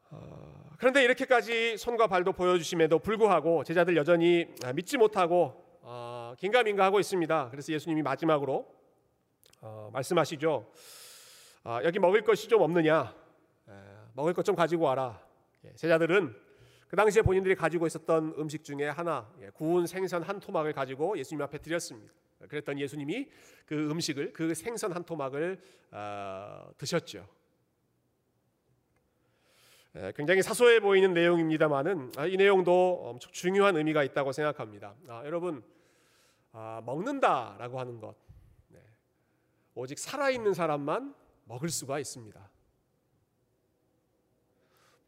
어, 0.09 0.71
그런데 0.77 1.03
이렇게까지 1.03 1.77
손과 1.77 2.07
발도 2.07 2.31
보여주심에도 2.33 2.99
불구하고 2.99 3.63
제자들 3.65 3.97
여전히 3.97 4.47
믿지 4.73 4.97
못하고 4.97 5.65
어, 5.81 6.33
긴가민가 6.39 6.85
하고 6.85 6.99
있습니다. 6.99 7.49
그래서 7.49 7.73
예수님이 7.73 8.03
마지막으로 8.03 8.73
어, 9.61 9.89
말씀하시죠. 9.91 10.71
어, 11.65 11.79
여기 11.83 11.99
먹을 11.99 12.23
것이 12.23 12.47
좀 12.47 12.61
없느냐? 12.61 13.13
에, 13.67 13.71
먹을 14.13 14.33
것 14.33 14.43
좀 14.43 14.55
가지고 14.55 14.85
와라. 14.85 15.21
예, 15.65 15.73
제자들은 15.73 16.33
그 16.87 16.95
당시에 16.95 17.21
본인들이 17.21 17.55
가지고 17.55 17.85
있었던 17.87 18.35
음식 18.37 18.63
중에 18.63 18.87
하나, 18.87 19.29
예, 19.41 19.49
구운 19.49 19.87
생선 19.87 20.23
한 20.23 20.39
토막을 20.39 20.71
가지고 20.73 21.17
예수님 21.17 21.41
앞에 21.41 21.57
드렸습니다. 21.57 22.13
그랬던 22.47 22.79
예수님이 22.79 23.29
그 23.65 23.89
음식을 23.89 24.33
그 24.33 24.53
생선 24.53 24.93
한 24.93 25.03
토막을 25.03 25.59
어, 25.91 26.69
드셨죠. 26.77 27.27
예, 29.95 30.13
굉장히 30.15 30.43
사소해 30.43 30.79
보이는 30.79 31.13
내용입니다만은 31.13 32.11
아, 32.17 32.27
이 32.27 32.37
내용도 32.37 33.01
엄청 33.03 33.31
중요한 33.31 33.75
의미가 33.77 34.03
있다고 34.03 34.31
생각합니다. 34.31 34.95
아, 35.07 35.23
여러분 35.25 35.63
아, 36.51 36.81
먹는다라고 36.85 37.79
하는 37.79 37.99
것 37.99 38.15
네. 38.67 38.79
오직 39.73 39.97
살아있는 39.97 40.53
사람만 40.53 41.15
먹을 41.45 41.69
수가 41.69 41.99
있습니다. 41.99 42.49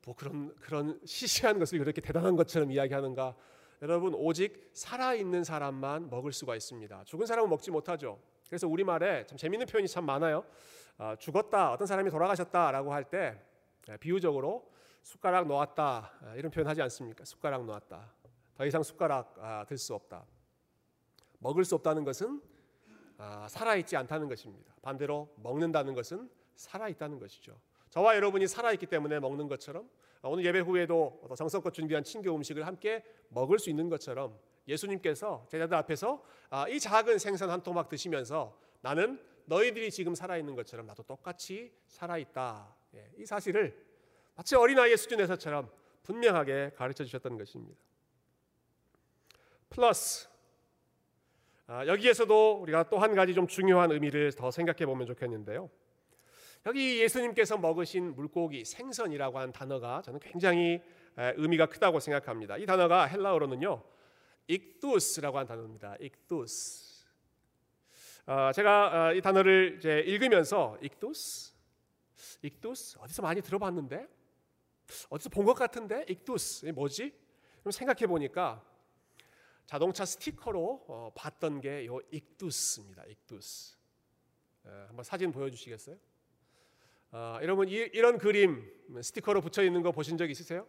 뭐 0.06 0.16
그런 0.16 0.56
그런 0.56 1.00
시시한 1.06 1.60
것을 1.60 1.78
그렇게 1.78 2.02
대단한 2.02 2.36
것처럼 2.36 2.72
이야기하는가? 2.72 3.36
여러분 3.82 4.14
오직 4.14 4.70
살아있는 4.74 5.44
사람만 5.46 6.10
먹을 6.10 6.34
수가 6.34 6.56
있습니다. 6.56 7.04
죽은 7.06 7.26
사람은 7.26 7.50
먹지 7.50 7.72
못하죠. 7.72 8.20
그래서 8.48 8.68
우리 8.68 8.84
말에 8.84 9.26
참 9.26 9.38
재밌는 9.38 9.68
표현이 9.68 9.88
참 9.88 10.06
많아요. 10.06 10.44
아, 10.98 11.16
죽었다 11.16 11.72
어떤 11.72 11.88
사람이 11.88 12.10
돌아가셨다라고 12.10 12.94
할때 12.94 13.42
네, 13.88 13.96
비유적으로 13.98 14.70
숟가락 15.02 15.48
놓았다 15.48 16.12
아, 16.22 16.36
이런 16.36 16.52
표현 16.52 16.68
하지 16.68 16.82
않습니까? 16.82 17.24
숟가락 17.24 17.66
놓았다. 17.66 18.14
더 18.56 18.66
이상 18.66 18.84
숟가락 18.84 19.38
아, 19.40 19.66
들수 19.66 19.96
없다. 19.96 20.26
먹을 21.38 21.64
수 21.64 21.76
없다는 21.76 22.04
것은 22.04 22.42
아, 23.18 23.48
살아있지 23.48 23.96
않다는 23.96 24.28
것입니다. 24.28 24.76
반대로 24.82 25.34
먹는다는 25.38 25.94
것은 25.94 26.30
살아있다는 26.56 27.18
것이죠. 27.20 27.58
저와 27.90 28.18
여러분이 28.18 28.46
살아있기 28.48 28.88
때문에 28.88 29.22
먹는 29.22 29.48
것처럼 29.48 29.90
오늘 30.24 30.44
예배 30.46 30.60
후에도 30.60 31.22
정성껏 31.38 31.74
준비한 31.74 32.04
친교 32.04 32.36
음식을 32.36 32.68
함께 32.68 33.04
먹을 33.30 33.58
수 33.58 33.70
있는 33.70 33.90
것처럼 33.90 34.38
예수님께서 34.68 35.46
제자들 35.50 35.76
앞에서 35.78 36.22
이 36.70 36.80
작은 36.80 37.18
생선 37.20 37.50
한 37.50 37.64
토막 37.64 37.88
드시면서 37.90 38.58
나는 38.82 39.20
너희들이 39.46 39.90
지금 39.92 40.14
살아있는 40.16 40.56
것처럼 40.56 40.86
나도 40.86 41.04
똑같이 41.04 41.74
살아있다. 41.88 42.76
예, 42.96 43.12
이 43.18 43.26
사실을 43.26 43.76
마치 44.36 44.56
어린아이의 44.56 44.98
수준에서처럼 44.98 45.70
분명하게 46.04 46.72
가르쳐 46.76 47.04
주셨던 47.04 47.38
것입니다. 47.38 47.80
플러스 49.70 50.28
아, 51.68 51.86
여기에서도 51.86 52.60
우리가 52.62 52.90
또 52.90 53.00
한 53.00 53.14
가지 53.16 53.34
좀 53.34 53.48
중요한 53.48 53.92
의미를 53.92 54.32
더 54.34 54.52
생각해 54.52 54.86
보면 54.86 55.08
좋겠는데요. 55.08 55.70
여기 56.66 57.00
예수님께서 57.02 57.58
먹으신 57.58 58.16
물고기 58.16 58.66
생선이라고 58.66 59.40
하는 59.40 59.54
단어가 59.54 60.02
저는 60.02 60.20
굉장히 60.20 60.82
의미가 61.16 61.68
크다고 61.68 62.00
생각합니다. 62.00 62.58
이 62.58 62.66
단어가 62.66 63.06
헬라어로는요, 63.06 63.84
익두스라고 64.48 65.38
하는 65.38 65.48
단어입니다. 65.48 65.96
익두스. 66.00 67.06
어, 68.26 68.52
제가 68.54 69.10
어, 69.10 69.14
이 69.14 69.22
단어를 69.22 69.76
이제 69.80 70.00
읽으면서 70.06 70.78
익두스, 70.82 71.54
익두스 72.44 72.98
어디서 73.00 73.22
많이 73.22 73.42
들어봤는데, 73.42 74.08
어디서 75.10 75.30
본 75.30 75.46
것 75.46 75.54
같은데, 75.54 76.06
익두스 76.10 76.68
뭐지? 76.68 77.14
그럼 77.62 77.72
생각해 77.72 78.06
보니까 78.08 78.64
자동차 79.66 80.06
스티커로 80.06 80.86
어, 80.88 81.12
봤던 81.16 81.62
게 81.62 81.86
요 81.86 82.00
익두스입니다. 82.12 83.06
익두스. 83.06 83.78
에, 84.66 84.70
한번 84.88 85.04
사진 85.04 85.32
보여주시겠어요? 85.32 85.98
어, 87.12 87.40
여러분 87.42 87.68
이, 87.68 87.90
런 88.00 88.18
그림 88.20 88.72
스티커로 89.02 89.42
붙여 89.42 89.64
있는 89.64 89.82
거 89.82 89.92
보신 89.92 90.18
적 90.18 90.30
있으세요? 90.30 90.68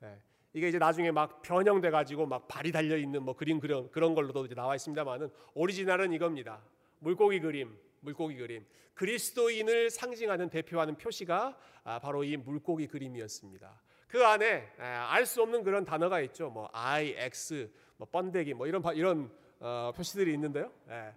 네. 0.00 0.20
이게 0.52 0.68
이제 0.68 0.78
나중에 0.78 1.10
막 1.10 1.40
변형돼 1.42 1.90
가지고 1.90 2.26
막 2.26 2.46
발이 2.46 2.72
달려 2.72 2.96
있는 2.96 3.22
뭐 3.22 3.34
그림 3.34 3.58
그런 3.58 3.90
그런 3.90 4.14
걸로도 4.14 4.46
이제 4.46 4.54
나와 4.54 4.74
있습니다만은 4.74 5.30
오리지널은 5.54 6.12
이겁니다. 6.12 6.62
물고기 6.98 7.40
그림, 7.40 7.76
물고기 8.00 8.36
그림. 8.36 8.66
그리스도인을 8.94 9.90
상징하는 9.90 10.48
대표하는 10.48 10.96
표시가 10.96 11.58
아, 11.84 11.98
바로 12.00 12.24
이 12.24 12.36
물고기 12.36 12.86
그림이었습니다. 12.86 13.82
그 14.08 14.24
안에 14.24 14.72
알 14.78 15.26
수 15.26 15.42
없는 15.42 15.62
그런 15.62 15.84
단어가 15.84 16.20
있죠. 16.20 16.48
뭐 16.48 16.70
I, 16.72 17.14
X, 17.16 17.70
뭐 17.96 18.06
번데기, 18.10 18.54
뭐 18.54 18.66
이런 18.66 18.82
이런 18.94 19.30
어, 19.58 19.92
표시들이 19.94 20.32
있는데요. 20.34 20.70
예. 20.88 21.14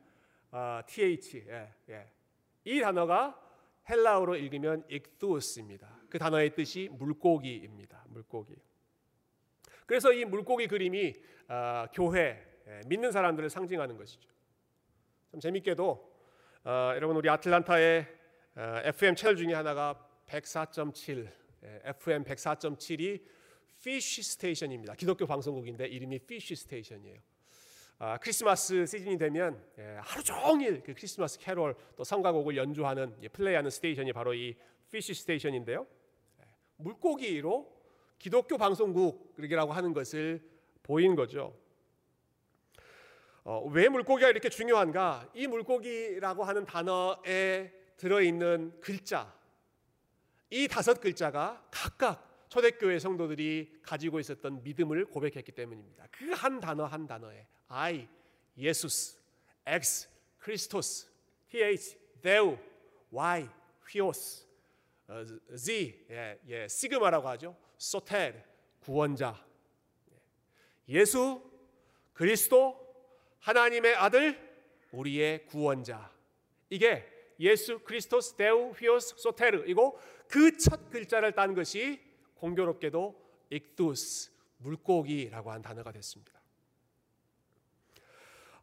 어, 0.51 0.81
th, 0.87 1.45
예, 1.47 1.73
예. 1.89 2.11
이 2.65 2.79
단어가 2.79 3.48
헬라어로 3.89 4.35
읽으면 4.35 4.83
익두스입니다. 4.89 5.99
그 6.09 6.19
단어의 6.19 6.53
뜻이 6.53 6.89
물고기입니다. 6.91 8.05
물고기. 8.09 8.55
그래서 9.85 10.13
이 10.13 10.25
물고기 10.25 10.67
그림이 10.67 11.13
어, 11.47 11.85
교회 11.93 12.45
예, 12.67 12.81
믿는 12.87 13.11
사람들을 13.11 13.49
상징하는 13.49 13.97
것이죠. 13.97 14.29
좀 15.31 15.39
재밌게도 15.39 16.09
어, 16.65 16.91
여러분 16.95 17.15
우리 17.15 17.29
아틀란타의 17.29 18.07
어, 18.55 18.81
FM 18.83 19.15
채널 19.15 19.35
중에 19.35 19.53
하나가 19.53 20.07
104.7 20.27 21.27
예, 21.63 21.81
FM 21.85 22.23
104.7이 22.23 23.23
Fish 23.83 24.21
Station입니다. 24.21 24.93
기독교 24.93 25.25
방송국인데 25.25 25.87
이름이 25.87 26.19
Fish 26.19 26.55
Station이에요. 26.55 27.19
아, 28.01 28.17
크리스마스 28.17 28.85
시즌이 28.85 29.17
되면 29.17 29.61
예, 29.77 29.97
하루 30.01 30.23
종일 30.23 30.81
그 30.81 30.93
크리스마스 30.93 31.37
캐롤 31.37 31.75
또 31.97 32.05
성가곡을 32.05 32.55
연주하는 32.55 33.13
예, 33.21 33.27
플레이하는 33.27 33.69
station이 33.69 34.13
바로 34.13 34.33
이 34.33 34.55
Fish 34.89 35.13
Station인데요. 35.13 35.85
예, 36.39 36.45
물고기로 36.77 37.77
기독교 38.17 38.57
방송국이라고 38.57 39.73
하는 39.73 39.91
것을 39.93 40.41
보인 40.81 41.13
거죠. 41.15 41.53
어, 43.43 43.65
왜 43.69 43.89
물고기가 43.89 44.29
이렇게 44.29 44.47
중요한가? 44.47 45.29
이 45.33 45.47
물고기라고 45.47 46.45
하는 46.45 46.65
단어에 46.65 47.73
들어있는 47.97 48.79
글자, 48.79 49.33
이 50.49 50.69
다섯 50.69 51.01
글자가 51.01 51.67
각각 51.69 52.45
초대교회 52.47 52.97
성도들이 52.99 53.79
가지고 53.81 54.21
있었던 54.21 54.63
믿음을 54.63 55.05
고백했기 55.05 55.51
때문입니다. 55.51 56.07
그 56.11 56.31
한 56.31 56.61
단어 56.61 56.85
한 56.85 57.05
단어에 57.05 57.45
I, 57.69 58.07
예수스, 58.57 59.17
X, 59.65 60.09
크리스토스, 60.39 61.07
TH, 61.49 61.97
데우, 62.21 62.57
Y, 63.11 63.49
휘오스. 63.87 64.45
어, 65.07 65.25
Z, 65.55 66.05
예, 66.09 66.39
예, 66.47 66.67
시그마라고 66.67 67.27
하죠. 67.29 67.55
소텔, 67.77 68.43
구원자. 68.79 69.43
예수 70.87 71.41
그리스도 72.13 72.77
하나님의 73.39 73.95
아들 73.95 74.37
우리의 74.91 75.45
구원자. 75.45 76.11
이게 76.69 77.05
예수 77.39 77.79
크리스토스 77.79 78.35
데우 78.35 78.71
휘오스 78.71 79.15
소테르이고 79.17 79.99
그 80.27 80.57
첫 80.57 80.89
글자를 80.89 81.31
딴 81.33 81.53
것이 81.55 82.01
공교롭게도 82.35 83.29
익두스 83.49 84.31
물고기라고 84.57 85.51
한 85.51 85.61
단어가 85.61 85.91
됐습니다. 85.91 86.38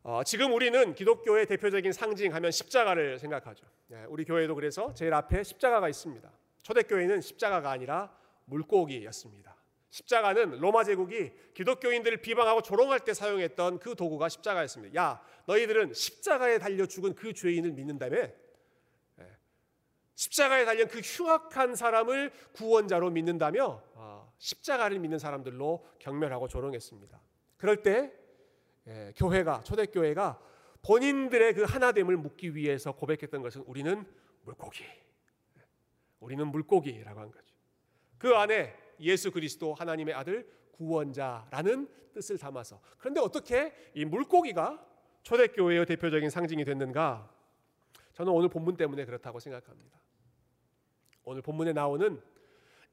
어, 0.09 0.23
지금 0.23 0.53
우리는 0.53 0.95
기독교의 0.95 1.47
대표적인 1.47 1.91
상징하면 1.91 2.53
십자가를 2.53 3.19
생각하죠. 3.19 3.67
예, 3.91 4.05
우리 4.09 4.25
교회도 4.25 4.55
그래서 4.55 4.95
제일 4.95 5.13
앞에 5.13 5.43
십자가가 5.43 5.89
있습니다. 5.89 6.31
초대교회는 6.63 7.21
십자가가 7.21 7.73
아니라 7.73 8.17
물고기였습니다. 8.45 9.57
십자가는 9.91 10.61
로마 10.61 10.85
제국이 10.85 11.33
기독교인들을 11.55 12.19
비방하고 12.19 12.63
조롱할 12.63 13.01
때 13.01 13.15
사용했던 13.15 13.81
그 13.81 13.97
도구가 13.97 14.29
십자가였습니다. 14.29 14.95
야, 14.95 15.21
너희들은 15.47 15.93
십자가에 15.93 16.61
달려 16.61 16.87
죽은 16.87 17.17
그 17.17 17.33
죄인을 17.33 17.73
믿는다며? 17.73 18.17
예. 18.17 19.37
십자가에 20.15 20.67
달린 20.67 20.87
그 20.87 21.01
흉악한 21.01 21.75
사람을 21.75 22.31
구원자로 22.53 23.11
믿는다며 23.11 23.83
아, 23.97 24.25
십자가를 24.39 25.01
믿는 25.01 25.19
사람들로 25.19 25.85
경멸하고 25.99 26.47
조롱했습니다. 26.47 27.21
그럴 27.57 27.83
때 27.83 28.13
예, 28.89 29.13
교회가 29.17 29.63
초대교회가 29.63 30.41
본인들의 30.83 31.55
그 31.55 31.63
하나됨을 31.65 32.17
묻기 32.17 32.55
위해서 32.55 32.93
고백했던 32.93 33.43
것은 33.43 33.63
우리는 33.63 34.05
물고기, 34.45 34.85
우리는 36.21 36.47
물고기라고 36.47 37.21
한 37.21 37.31
거죠. 37.31 37.55
그 38.19 38.35
안에 38.35 38.75
예수 39.01 39.31
그리스도 39.31 39.75
하나님의 39.75 40.15
아들 40.15 40.49
구원자라는 40.73 41.89
뜻을 42.15 42.39
담아서 42.39 42.81
그런데 42.99 43.21
어떻게 43.21 43.75
이 43.95 44.05
물고기가 44.05 44.85
초대교회의 45.23 45.85
대표적인 45.87 46.31
상징이 46.31 46.65
됐는가? 46.65 47.31
저는 48.13 48.33
오늘 48.33 48.49
본문 48.49 48.77
때문에 48.77 49.05
그렇다고 49.05 49.41
생각합니다. 49.41 50.01
오늘 51.25 51.43
본문에 51.43 51.73
나오는 51.73 52.23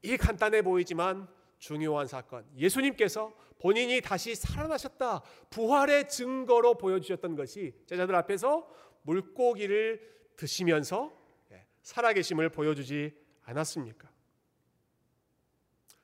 이 0.02 0.16
간단해 0.16 0.62
보이지만 0.62 1.28
중요한 1.64 2.06
사건. 2.06 2.46
예수님께서 2.58 3.32
본인이 3.58 4.02
다시 4.02 4.34
살아나셨다. 4.34 5.22
부활의 5.48 6.10
증거로 6.10 6.76
보여주셨던 6.76 7.36
것이 7.36 7.72
제자들 7.86 8.14
앞에서 8.16 8.68
물고기를 9.00 10.34
드시면서 10.36 11.18
예, 11.52 11.66
살아계심을 11.80 12.50
보여주지 12.50 13.16
않았습니까? 13.44 14.12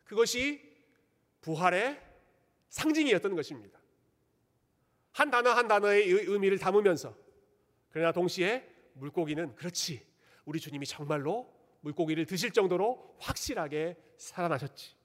그것이 0.04 0.62
부활의 1.42 2.00
상징이었던 2.70 3.34
것입니다. 3.34 3.78
한 5.12 5.30
단어 5.30 5.50
한 5.50 5.68
단어의 5.68 6.08
의미를 6.08 6.56
담으면서 6.58 7.14
그러나 7.90 8.12
동시에 8.12 8.66
물고기는 8.94 9.56
그렇지 9.56 10.06
우리 10.46 10.58
주님이 10.58 10.86
정말로 10.86 11.52
물고기를 11.82 12.24
드실 12.24 12.50
정도로 12.50 13.16
확실하게 13.18 13.98
살아나셨지. 14.16 14.99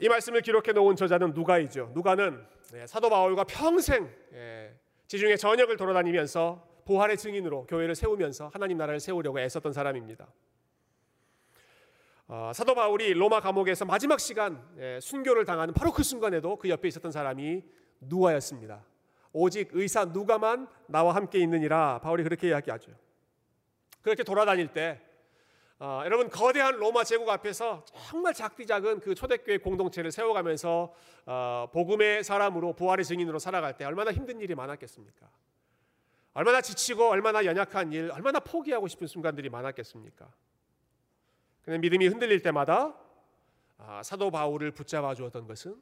이 0.00 0.08
말씀을 0.08 0.42
기록해 0.42 0.72
놓은 0.72 0.96
저자는 0.96 1.32
누가이죠. 1.32 1.92
누가는 1.94 2.44
네, 2.72 2.86
사도 2.86 3.08
바울과 3.08 3.44
평생 3.44 4.10
예, 4.34 4.74
지중해 5.06 5.36
전역을 5.36 5.76
돌아다니면서 5.76 6.66
부활의 6.84 7.16
증인으로 7.16 7.66
교회를 7.66 7.94
세우면서 7.94 8.50
하나님 8.52 8.78
나라를 8.78 9.00
세우려고 9.00 9.40
애썼던 9.40 9.72
사람입니다. 9.72 10.26
어, 12.26 12.52
사도 12.54 12.74
바울이 12.74 13.14
로마 13.14 13.40
감옥에서 13.40 13.84
마지막 13.84 14.20
시간 14.20 14.62
예, 14.78 14.98
순교를 15.00 15.44
당하는 15.44 15.72
바로 15.72 15.92
그 15.92 16.02
순간에도 16.02 16.56
그 16.56 16.68
옆에 16.68 16.88
있었던 16.88 17.10
사람이 17.10 17.62
누가였습니다. 18.00 18.84
오직 19.32 19.70
의사 19.72 20.04
누가만 20.04 20.68
나와 20.86 21.14
함께 21.14 21.38
있느니라 21.38 22.00
바울이 22.02 22.22
그렇게 22.22 22.48
이야기하죠. 22.48 22.92
그렇게 24.02 24.22
돌아다닐 24.22 24.68
때 24.72 25.00
어, 25.80 26.02
여러분 26.04 26.28
거대한 26.28 26.74
로마 26.74 27.04
제국 27.04 27.28
앞에서 27.28 27.84
정말 27.84 28.34
작디 28.34 28.66
작은 28.66 28.98
그 28.98 29.14
초대교회 29.14 29.58
공동체를 29.58 30.10
세워가면서 30.10 30.92
어, 31.24 31.68
복음의 31.72 32.24
사람으로 32.24 32.72
부활의 32.72 33.04
증인으로 33.04 33.38
살아갈 33.38 33.76
때 33.76 33.84
얼마나 33.84 34.10
힘든 34.10 34.40
일이 34.40 34.56
많았겠습니까? 34.56 35.30
얼마나 36.34 36.60
지치고 36.60 37.08
얼마나 37.08 37.44
연약한 37.44 37.92
일, 37.92 38.10
얼마나 38.10 38.40
포기하고 38.40 38.88
싶은 38.88 39.06
순간들이 39.06 39.50
많았겠습니까? 39.50 40.28
근데 41.62 41.78
믿음이 41.78 42.08
흔들릴 42.08 42.42
때마다 42.42 42.96
아, 43.76 44.02
사도 44.02 44.32
바울을 44.32 44.72
붙잡아 44.72 45.14
주었던 45.14 45.46
것은 45.46 45.80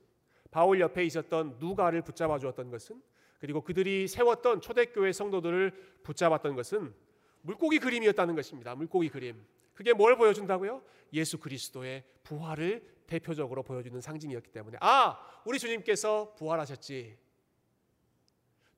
바울 0.50 0.78
옆에 0.80 1.04
있었던 1.04 1.56
누가를 1.58 2.02
붙잡아 2.02 2.38
주었던 2.38 2.70
것은 2.70 3.00
그리고 3.38 3.62
그들이 3.62 4.08
세웠던 4.08 4.60
초대교회 4.60 5.12
성도들을 5.12 6.00
붙잡았던 6.02 6.54
것은 6.54 6.94
물고기 7.40 7.78
그림이었다는 7.78 8.34
것입니다. 8.34 8.74
물고기 8.74 9.08
그림. 9.08 9.42
그게 9.76 9.92
뭘 9.92 10.16
보여준다고요? 10.16 10.82
예수 11.12 11.38
그리스도의 11.38 12.02
부활을 12.24 12.82
대표적으로 13.06 13.62
보여주는 13.62 14.00
상징이었기 14.00 14.50
때문에 14.50 14.78
아, 14.80 15.20
우리 15.44 15.58
주님께서 15.58 16.34
부활하셨지. 16.34 17.16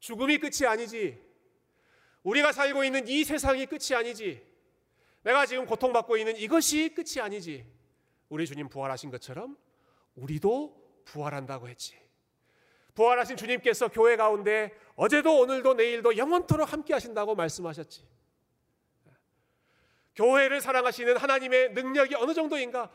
죽음이 0.00 0.38
끝이 0.38 0.66
아니지. 0.66 1.22
우리가 2.24 2.50
살고 2.52 2.82
있는 2.82 3.06
이 3.06 3.22
세상이 3.22 3.66
끝이 3.66 3.96
아니지. 3.96 4.44
내가 5.22 5.46
지금 5.46 5.66
고통받고 5.66 6.16
있는 6.16 6.37
이것이 6.37 6.92
끝이 6.94 7.22
아니지. 7.22 7.64
우리 8.28 8.44
주님 8.44 8.68
부활하신 8.68 9.11
것처럼 9.12 9.56
우리도 10.16 11.02
부활한다고 11.04 11.68
했지. 11.68 11.96
부활하신 12.94 13.37
주님께서 13.37 13.87
교회 13.88 14.16
가운데 14.16 14.76
어제도 14.96 15.38
오늘도 15.38 15.74
내일도 15.74 16.16
영원토록 16.16 16.72
함께 16.72 16.92
하신다고 16.92 17.37
말씀하셨지. 17.37 18.17
교회를 20.18 20.61
사랑하시는 20.61 21.16
하나님의 21.16 21.74
능력이 21.74 22.16
어느 22.16 22.35
정도인가? 22.35 22.90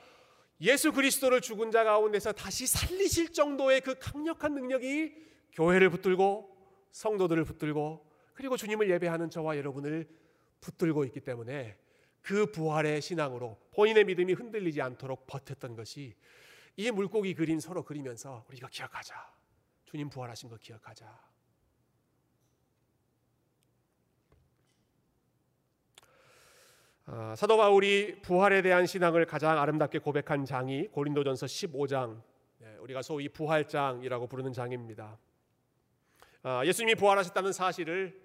예수 0.60 0.92
그리스도를 0.92 1.40
죽은 1.40 1.72
자 1.72 1.86
가운데서 1.86 2.34
다시 2.34 2.68
살리실 2.68 3.32
정도의 3.32 3.80
그 3.80 3.96
강력한 3.98 4.54
능력이 4.54 5.16
교회를 5.54 5.90
붙들고 5.90 6.54
성도들을 6.92 7.46
붙들고 7.46 8.06
그리고 8.34 8.58
주님을 8.58 8.90
예배하는 8.90 9.30
저와 9.30 9.58
여러분을 9.58 10.08
붙들고 10.60 11.06
있기 11.06 11.22
때문에 11.22 11.78
그 12.22 12.52
부활의 12.52 13.02
신앙으로 13.02 13.58
본인의 13.72 14.04
믿음이 14.04 14.34
흔들리지 14.34 14.82
않도록 14.82 15.26
버텼던 15.26 15.76
것이 15.76 16.16
이 16.76 16.92
물고기 16.92 17.36
그림 17.36 17.60
서로 17.60 17.84
그리면서 17.84 18.46
우리가 18.50 18.68
기억하자. 18.68 19.16
주님 19.86 20.10
부활하신 20.10 20.50
거 20.50 20.58
기억하자. 20.58 21.33
사도 27.36 27.58
바울이 27.58 28.22
부활에 28.22 28.62
대한 28.62 28.86
신앙을 28.86 29.26
가장 29.26 29.60
아름답게 29.60 30.00
고백한 30.00 30.46
장이 30.46 30.88
고린도전서 30.88 31.48
15장, 31.48 32.22
네, 32.60 32.78
우리가 32.80 33.02
소위 33.02 33.28
부활장이라고 33.28 34.28
부르는 34.28 34.54
장입니다. 34.54 35.18
아, 36.44 36.66
예수님이 36.66 36.96
부활하셨다는 36.96 37.52
사실을 37.52 38.22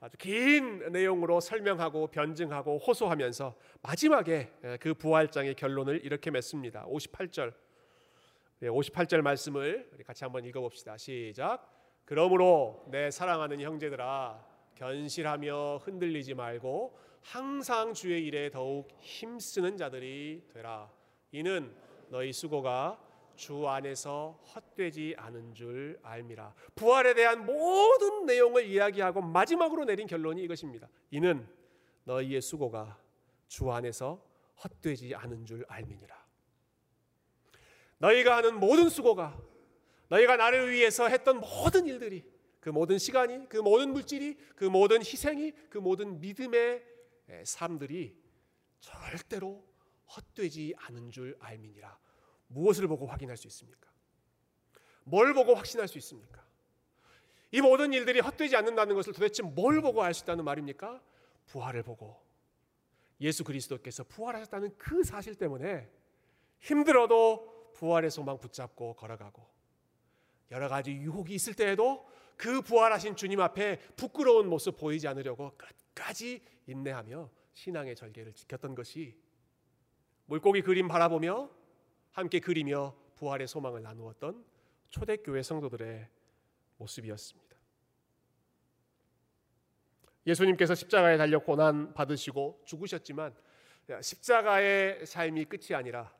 아주 0.00 0.18
긴 0.18 0.92
내용으로 0.92 1.40
설명하고 1.40 2.08
변증하고 2.08 2.78
호소하면서 2.78 3.56
마지막에 3.82 4.52
그 4.78 4.92
부활장의 4.92 5.54
결론을 5.54 6.04
이렇게 6.04 6.30
맺습니다. 6.30 6.84
58절. 6.86 7.54
58절 8.60 9.22
말씀을 9.22 9.88
우리 9.94 10.04
같이 10.04 10.24
한번 10.24 10.44
읽어 10.44 10.60
봅시다. 10.60 10.98
시작. 10.98 11.66
그러므로 12.04 12.84
내 12.90 13.10
사랑하는 13.10 13.60
형제들아 13.60 14.44
견실하며 14.74 15.78
흔들리지 15.78 16.34
말고 16.34 17.07
항상 17.22 17.94
주의 17.94 18.24
일에 18.26 18.50
더욱 18.50 18.88
힘쓰는 19.00 19.76
자들이 19.76 20.42
되라. 20.52 20.90
이는 21.32 21.74
너희 22.08 22.32
수고가 22.32 22.98
주 23.36 23.68
안에서 23.68 24.40
헛되지 24.54 25.14
않은 25.16 25.54
줄 25.54 25.98
알미라. 26.02 26.54
부활에 26.74 27.14
대한 27.14 27.46
모든 27.46 28.26
내용을 28.26 28.66
이야기하고 28.66 29.20
마지막으로 29.20 29.84
내린 29.84 30.06
결론이 30.06 30.42
이것입니다. 30.42 30.88
이는 31.10 31.48
너희의 32.04 32.40
수고가 32.40 32.98
주 33.46 33.70
안에서 33.70 34.20
헛되지 34.64 35.14
않은 35.14 35.44
줄 35.44 35.64
알미니라. 35.68 36.26
너희가 37.98 38.38
하는 38.38 38.58
모든 38.58 38.88
수고가 38.88 39.38
너희가 40.08 40.36
나를 40.36 40.70
위해서 40.70 41.08
했던 41.08 41.40
모든 41.40 41.86
일들이 41.86 42.24
그 42.60 42.70
모든 42.70 42.98
시간이 42.98 43.48
그 43.48 43.58
모든 43.58 43.92
물질이 43.92 44.36
그 44.56 44.64
모든 44.64 44.98
희생이 44.98 45.52
그 45.70 45.78
모든 45.78 46.20
믿음의 46.20 46.82
삶들이 47.44 48.16
절대로 48.80 49.66
헛되지 50.16 50.74
않은 50.78 51.10
줄 51.10 51.36
알미니라. 51.40 51.98
무엇을 52.48 52.86
보고 52.88 53.06
확인할 53.06 53.36
수 53.36 53.46
있습니까? 53.48 53.90
뭘 55.04 55.34
보고 55.34 55.54
확신할 55.54 55.88
수 55.88 55.98
있습니까? 55.98 56.46
이 57.50 57.60
모든 57.60 57.92
일들이 57.92 58.20
헛되지 58.20 58.56
않는다는 58.56 58.94
것을 58.94 59.12
도대체 59.12 59.42
뭘 59.42 59.80
보고 59.80 60.02
알 60.02 60.14
수 60.14 60.24
있다는 60.24 60.44
말입니까? 60.44 61.02
부활을 61.46 61.82
보고 61.82 62.22
예수 63.20 63.42
그리스도께서 63.42 64.04
부활하셨다는 64.04 64.76
그 64.76 65.02
사실 65.02 65.34
때문에 65.34 65.90
힘들어도 66.60 67.72
부활의 67.74 68.10
소망 68.10 68.38
붙잡고 68.38 68.94
걸어가고 68.94 69.46
여러 70.50 70.68
가지 70.68 70.92
유혹이 70.92 71.34
있을 71.34 71.54
때에도 71.54 72.06
그 72.36 72.62
부활하신 72.62 73.16
주님 73.16 73.40
앞에 73.40 73.78
부끄러운 73.96 74.48
모습 74.48 74.76
보이지 74.76 75.08
않으려고 75.08 75.52
끝까지 75.98 76.40
인내하며 76.66 77.28
신앙의 77.52 77.96
절개를 77.96 78.32
지켰던 78.32 78.74
것이 78.74 79.16
물고기 80.26 80.62
그림 80.62 80.86
바라보며 80.86 81.50
함께 82.12 82.38
그리며 82.38 82.94
부활의 83.16 83.48
소망을 83.48 83.82
나누었던 83.82 84.44
초대교회 84.90 85.42
성도들의 85.42 86.08
모습이었습니다. 86.76 87.56
예수님께서 90.26 90.74
십자가에 90.74 91.16
달려 91.16 91.38
고난 91.38 91.92
받으시고 91.94 92.62
죽으셨지만 92.64 93.34
십자가의 94.00 95.06
삶이 95.06 95.46
끝이 95.46 95.74
아니라 95.74 96.14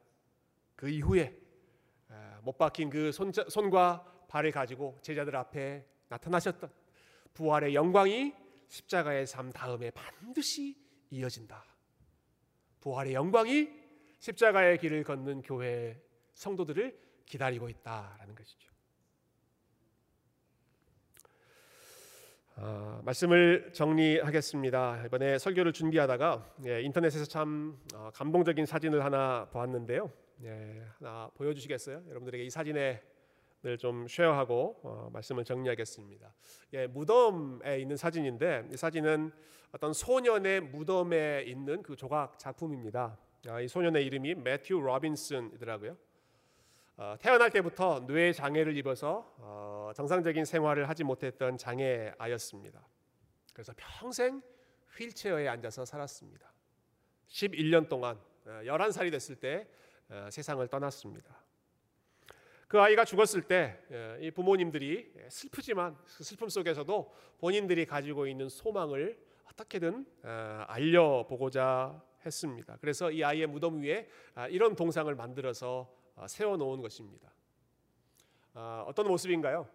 그 0.75 0.89
이후에 0.89 1.39
못 2.43 2.57
박힌 2.57 2.91
그 2.91 3.13
손과 3.13 4.27
발을 4.29 4.51
가지고 4.51 4.99
제자들 5.03 5.37
앞에 5.37 5.87
나타나셨던 6.09 6.71
부활의 7.35 7.75
영광이 7.75 8.48
십자가의 8.69 9.27
삶 9.27 9.51
다음에 9.51 9.91
반드시 9.91 10.77
이어진다. 11.11 11.65
부활의 12.81 13.15
영광이 13.15 13.69
십자가의 14.21 14.79
길을 14.79 15.05
걷는 15.05 15.43
교회 15.43 16.01
성도들을 16.35 16.99
기다리고 17.27 17.69
있다라는 17.69 18.35
것이죠. 18.35 18.69
어, 22.57 23.01
말씀을 23.05 23.73
정리하겠습니다. 23.73 25.05
이번에 25.07 25.39
설교를 25.39 25.73
준비하다가 25.73 26.57
예, 26.67 26.83
인터넷에서 26.83 27.25
참 27.25 27.79
어, 27.95 28.11
감동적인 28.13 28.67
사진을 28.67 29.05
하나 29.05 29.49
보았는데요. 29.53 30.11
예, 30.43 30.85
하나 30.99 31.31
보여주시겠어요? 31.35 32.03
여러분들에게 32.09 32.45
이 32.45 32.51
사진에 32.51 33.01
좀 33.79 34.07
쉐어하고 34.07 34.81
어, 34.83 35.11
말씀을 35.13 35.45
정리하겠습니다. 35.45 36.33
예, 36.75 36.87
무덤에 36.87 37.81
있는 37.81 37.97
사진인데 37.97 38.69
이 38.73 38.77
사진은 38.77 39.33
어떤 39.73 39.93
소년의 39.93 40.61
무덤에 40.61 41.43
있는 41.47 41.83
그 41.83 41.97
조각 41.97 42.39
작품입니다. 42.39 43.19
아, 43.49 43.61
이 43.61 43.69
소년의 43.69 44.05
이름이 44.07 44.37
매튜 44.37 44.75
로빈슨이더라고요. 44.75 45.97
어, 46.97 47.17
태어날 47.21 47.51
때부터 47.51 48.07
뇌 48.07 48.33
장애를 48.33 48.77
입어서 48.77 49.33
어, 49.39 49.93
정상적인 49.95 50.45
생활을 50.45 50.89
하지 50.89 51.05
못했던 51.05 51.57
장애아였습니다. 51.57 52.87
그래서 53.53 53.73
평생 53.77 54.43
휠체어에 54.97 55.49
앉아서 55.49 55.85
살았습니다. 55.85 56.53
11년 57.29 57.89
동안 57.89 58.19
11살이 58.47 59.09
어, 59.09 59.11
됐을 59.11 59.37
때 59.37 59.69
어, 60.09 60.29
세상을 60.31 60.67
떠났습니다. 60.69 61.48
그 62.69 62.79
아이가 62.79 63.07
죽었을 63.07 63.43
때이 63.43 63.73
예, 64.21 64.31
부모님들이 64.31 65.11
슬프지만 65.31 65.97
그 66.05 66.23
슬픔 66.23 66.51
속에서도 66.51 67.15
본인들이 67.39 67.87
가지고 67.87 68.27
있는 68.27 68.51
소망을 68.51 69.19
어떻게든 69.51 70.07
어, 70.23 70.65
알려보고자 70.69 72.03
했습니다. 72.27 72.77
그래서 72.83 73.11
이 73.11 73.25
아이의 73.25 73.47
무덤 73.47 73.81
위에 73.81 74.07
아, 74.35 74.49
이런 74.49 74.77
동상을 74.77 75.13
만들어서 75.15 75.91
어, 76.15 76.29
세워놓은 76.29 76.83
것입니다. 76.83 77.33
어떤 78.87 79.07
모습인가요? 79.07 79.69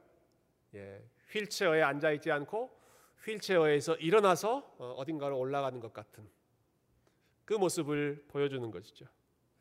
예, 0.76 1.02
휠체어에 1.32 1.82
앉아 1.82 2.12
있지 2.12 2.30
않고 2.30 2.78
휠체어에서 3.26 3.96
일어나서 3.96 4.76
어딘가로 4.78 5.40
올라가는 5.40 5.80
것 5.80 5.94
같은 5.94 6.30
그 7.46 7.54
모습을 7.54 8.26
보여주는 8.28 8.70
것이죠. 8.70 9.06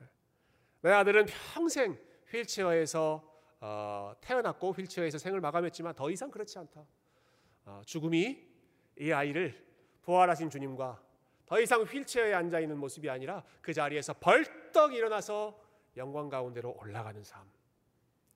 예. 0.00 0.06
내 0.80 0.90
아들은 0.90 1.26
평생 1.54 1.96
휠체어에서 2.32 3.30
어, 3.60 4.12
태어났고 4.20 4.72
휠체어에서 4.72 5.18
생을 5.18 5.40
마감했지만 5.40 5.94
더 5.94 6.10
이상 6.10 6.30
그렇지 6.30 6.58
않다. 6.58 6.84
어, 7.64 7.82
죽음이 7.86 8.44
이 8.98 9.12
아이를 9.12 9.64
부활하신 10.02 10.50
주님과 10.50 11.00
더 11.46 11.60
이상 11.60 11.82
휠체어에 11.82 12.34
앉아 12.34 12.60
있는 12.60 12.78
모습이 12.78 13.08
아니라 13.08 13.44
그 13.60 13.72
자리에서 13.72 14.14
벌떡 14.14 14.94
일어나서 14.94 15.60
영광 15.96 16.28
가운데로 16.28 16.76
올라가는 16.80 17.22
삶. 17.22 17.42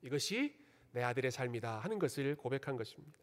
이것이 0.03 0.55
내 0.93 1.03
아들의 1.03 1.31
삶이다 1.31 1.79
하는 1.79 1.99
것을 1.99 2.37
고백한 2.37 2.77
것입니다. 2.77 3.19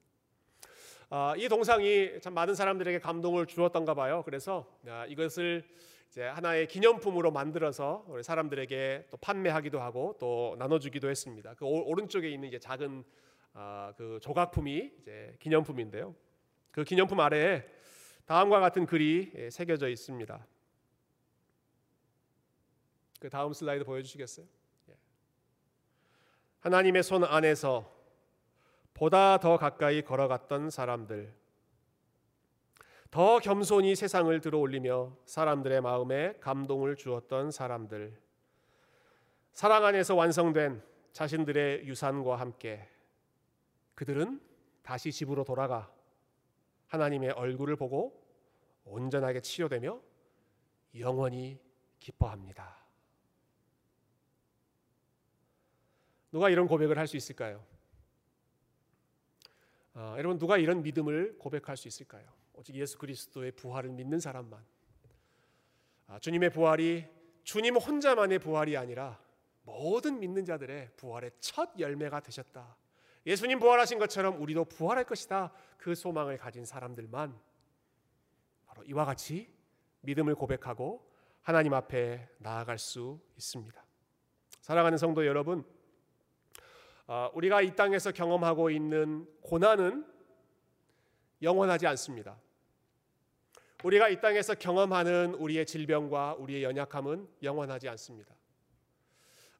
어, 1.09 1.33
이 1.37 1.47
동상이 1.47 2.19
참 2.21 2.33
많은 2.33 2.55
사람들에게 2.55 2.99
감동을 2.99 3.45
주었던가 3.45 3.93
봐요. 3.93 4.23
그래서 4.25 4.67
아, 4.87 5.05
이것을 5.05 5.63
이제 6.13 6.27
하나의 6.27 6.67
기념품으로 6.67 7.31
만들어서 7.31 8.05
우리 8.07 8.21
사람들에게 8.21 9.07
또 9.09 9.17
판매하기도 9.17 9.81
하고 9.81 10.15
또 10.19 10.55
나눠주기도 10.59 11.09
했습니다. 11.09 11.55
그 11.55 11.65
오, 11.65 11.91
른쪽에 11.95 12.29
있는 12.29 12.49
이제 12.49 12.59
작은 12.59 13.03
어, 13.55 13.91
그 13.97 14.19
조각품이 14.21 14.91
이제 15.01 15.35
기념품인데요. 15.39 16.13
그 16.69 16.83
기념품 16.83 17.19
아래에 17.19 17.65
다음과 18.27 18.59
같은 18.59 18.85
글이 18.85 19.31
예, 19.37 19.49
새겨져 19.49 19.89
있습니다. 19.89 20.45
그 23.19 23.29
다음 23.31 23.51
슬라이드 23.51 23.83
보여주시겠어요? 23.83 24.45
예. 24.89 24.93
하나님의 26.59 27.01
손 27.01 27.23
안에서 27.23 27.91
보다 28.93 29.39
더 29.39 29.57
가까이 29.57 30.03
걸어갔던 30.03 30.69
사람들. 30.69 31.33
더 33.13 33.37
겸손히 33.37 33.95
세상을 33.95 34.41
들어올리며 34.41 35.15
사람들의 35.27 35.81
마음에 35.81 36.33
감동을 36.39 36.95
주었던 36.95 37.51
사람들. 37.51 38.19
사랑 39.51 39.85
안에서 39.85 40.15
완성된 40.15 40.81
자신들의 41.11 41.85
유산과 41.85 42.37
함께 42.37 42.89
그들은 43.93 44.41
다시 44.81 45.11
집으로 45.11 45.43
돌아가 45.43 45.93
하나님의 46.87 47.29
얼굴을 47.29 47.75
보고 47.75 48.19
온전하게 48.83 49.41
치료되며 49.41 50.01
영원히 50.97 51.59
기뻐합니다. 51.99 52.75
누가 56.31 56.49
이런 56.49 56.67
고백을 56.67 56.97
할 56.97 57.05
수 57.05 57.15
있을까요? 57.15 57.63
어, 59.93 60.15
여러분 60.17 60.39
누가 60.39 60.57
이런 60.57 60.81
믿음을 60.81 61.37
고백할 61.37 61.77
수 61.77 61.87
있을까요? 61.87 62.41
오직 62.63 62.75
예수 62.75 62.97
그리스도의 62.97 63.51
부활을 63.51 63.91
믿는 63.91 64.21
사람만. 64.21 64.65
아, 66.07 66.17
주님의 66.17 66.49
부활이 66.51 67.05
주님 67.43 67.75
혼자만의 67.75 68.39
부활이 68.39 68.77
아니라 68.77 69.19
모든 69.63 70.17
믿는 70.21 70.45
자들의 70.45 70.91
부활의 70.95 71.31
첫 71.41 71.71
열매가 71.77 72.21
되셨다. 72.21 72.77
예수님 73.25 73.59
부활하신 73.59 73.99
것처럼 73.99 74.41
우리도 74.41 74.63
부활할 74.63 75.03
것이다. 75.03 75.51
그 75.77 75.93
소망을 75.93 76.37
가진 76.37 76.63
사람들만 76.63 77.37
바로 78.65 78.83
이와 78.83 79.03
같이 79.03 79.53
믿음을 79.99 80.33
고백하고 80.33 81.05
하나님 81.41 81.73
앞에 81.73 82.29
나아갈 82.37 82.77
수 82.77 83.19
있습니다. 83.35 83.85
사랑하는 84.61 84.97
성도 84.97 85.25
여러분, 85.25 85.65
아, 87.07 87.29
우리가 87.33 87.61
이 87.61 87.75
땅에서 87.75 88.13
경험하고 88.13 88.69
있는 88.69 89.27
고난은 89.41 90.07
영원하지 91.41 91.87
않습니다. 91.87 92.37
우리가 93.83 94.07
이 94.07 94.19
땅에서 94.21 94.55
경험하는 94.55 95.35
우리의 95.35 95.65
질병과 95.65 96.35
우리의 96.39 96.63
연약함은 96.63 97.27
영원하지 97.43 97.89
않습니다. 97.89 98.33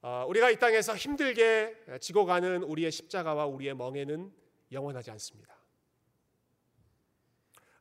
어, 0.01 0.25
우리가 0.27 0.49
이 0.49 0.57
땅에서 0.57 0.95
힘들게 0.95 1.75
지고 1.99 2.25
가는 2.25 2.63
우리의 2.63 2.91
십자가와 2.91 3.45
우리의 3.45 3.75
멍에는 3.75 4.31
영원하지 4.71 5.11
않습니다. 5.11 5.55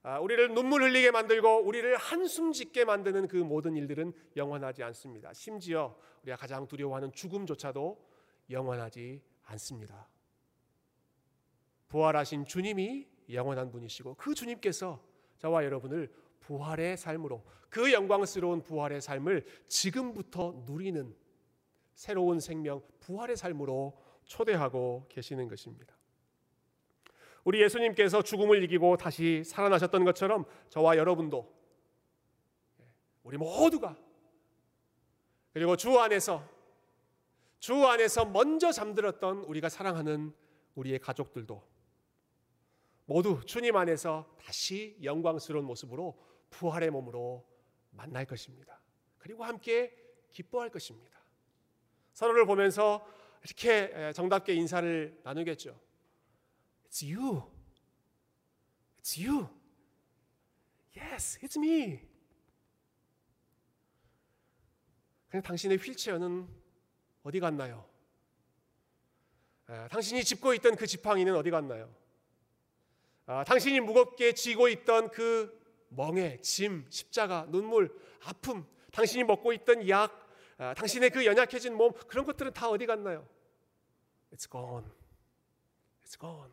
아, 0.04 0.18
우리를 0.18 0.52
눈물 0.52 0.82
흘리게 0.82 1.12
만들고 1.12 1.62
우리를 1.64 1.96
한숨 1.96 2.52
짓게 2.52 2.84
만드는 2.84 3.28
그 3.28 3.36
모든 3.36 3.76
일들은 3.76 4.12
영원하지 4.36 4.82
않습니다. 4.82 5.32
심지어 5.32 5.96
우리가 6.22 6.36
가장 6.36 6.66
두려워하는 6.66 7.12
죽음조차도 7.12 8.04
영원하지 8.50 9.22
않습니다. 9.44 10.08
부활하신 11.86 12.46
주님이 12.46 13.06
영원한 13.30 13.70
분이시고 13.70 14.14
그 14.14 14.34
주님께서 14.34 15.00
저와 15.38 15.64
여러분을 15.64 16.10
부활의 16.42 16.96
삶으로 16.96 17.42
그 17.68 17.92
영광스러운 17.92 18.62
부활의 18.62 19.00
삶을 19.00 19.44
지금부터 19.66 20.62
누리는 20.66 21.14
새로운 21.94 22.40
생명, 22.40 22.82
부활의 23.00 23.36
삶으로 23.36 23.98
초대하고 24.24 25.06
계시는 25.08 25.48
것입니다. 25.48 25.96
우리 27.44 27.60
예수님께서 27.62 28.22
죽음을 28.22 28.62
이기고 28.64 28.96
다시 28.96 29.42
살아나셨던 29.44 30.04
것처럼 30.04 30.44
저와 30.68 30.96
여러분도 30.96 31.52
우리 33.24 33.36
모두가 33.36 33.96
그리고 35.52 35.76
주 35.76 35.98
안에서 35.98 36.48
주 37.58 37.86
안에서 37.86 38.24
먼저 38.24 38.72
잠들었던 38.72 39.44
우리가 39.44 39.68
사랑하는 39.68 40.32
우리의 40.74 40.98
가족들도 40.98 41.62
모두 43.06 43.40
주님 43.44 43.76
안에서 43.76 44.34
다시 44.38 44.96
영광스러운 45.02 45.64
모습으로 45.64 46.18
부활의 46.52 46.90
몸으로 46.90 47.44
만날 47.90 48.24
것입니다. 48.24 48.80
그리고 49.18 49.44
함께 49.44 49.96
기뻐할 50.30 50.70
것입니다. 50.70 51.18
서로를 52.12 52.46
보면서 52.46 53.06
이렇게 53.44 54.12
정답게 54.12 54.54
인사를 54.54 55.20
나누겠죠. 55.24 55.78
It's 56.88 57.16
you. 57.16 57.42
It's 59.00 59.26
you. 59.26 59.48
Yes, 60.96 61.40
it's 61.40 61.56
me. 61.56 62.00
그냥 65.28 65.42
당신의 65.42 65.78
휠체어는 65.78 66.46
어디 67.22 67.40
갔나요? 67.40 67.88
아, 69.66 69.88
당신이 69.88 70.22
짚고 70.24 70.52
있던 70.54 70.76
그 70.76 70.86
지팡이는 70.86 71.34
어디 71.34 71.50
갔나요? 71.50 71.94
아, 73.24 73.42
당신이 73.44 73.80
무겁게 73.80 74.34
지고 74.34 74.68
있던 74.68 75.08
그 75.10 75.61
멍에, 75.94 76.40
짐, 76.40 76.86
십자가, 76.90 77.46
눈물, 77.48 77.94
아픔, 78.24 78.66
당신이 78.92 79.24
먹고 79.24 79.52
있던 79.52 79.88
약, 79.88 80.28
아, 80.58 80.74
당신의 80.74 81.10
그 81.10 81.24
연약해진 81.24 81.74
몸 81.76 81.92
그런 82.08 82.24
것들은 82.24 82.52
다 82.52 82.68
어디 82.68 82.86
갔나요? 82.86 83.26
It's 84.32 84.50
gone. 84.50 84.86
It's 86.04 86.18
gone. 86.18 86.52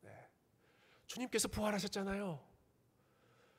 네. 0.00 0.10
주님께서 1.06 1.48
부활하셨잖아요. 1.48 2.40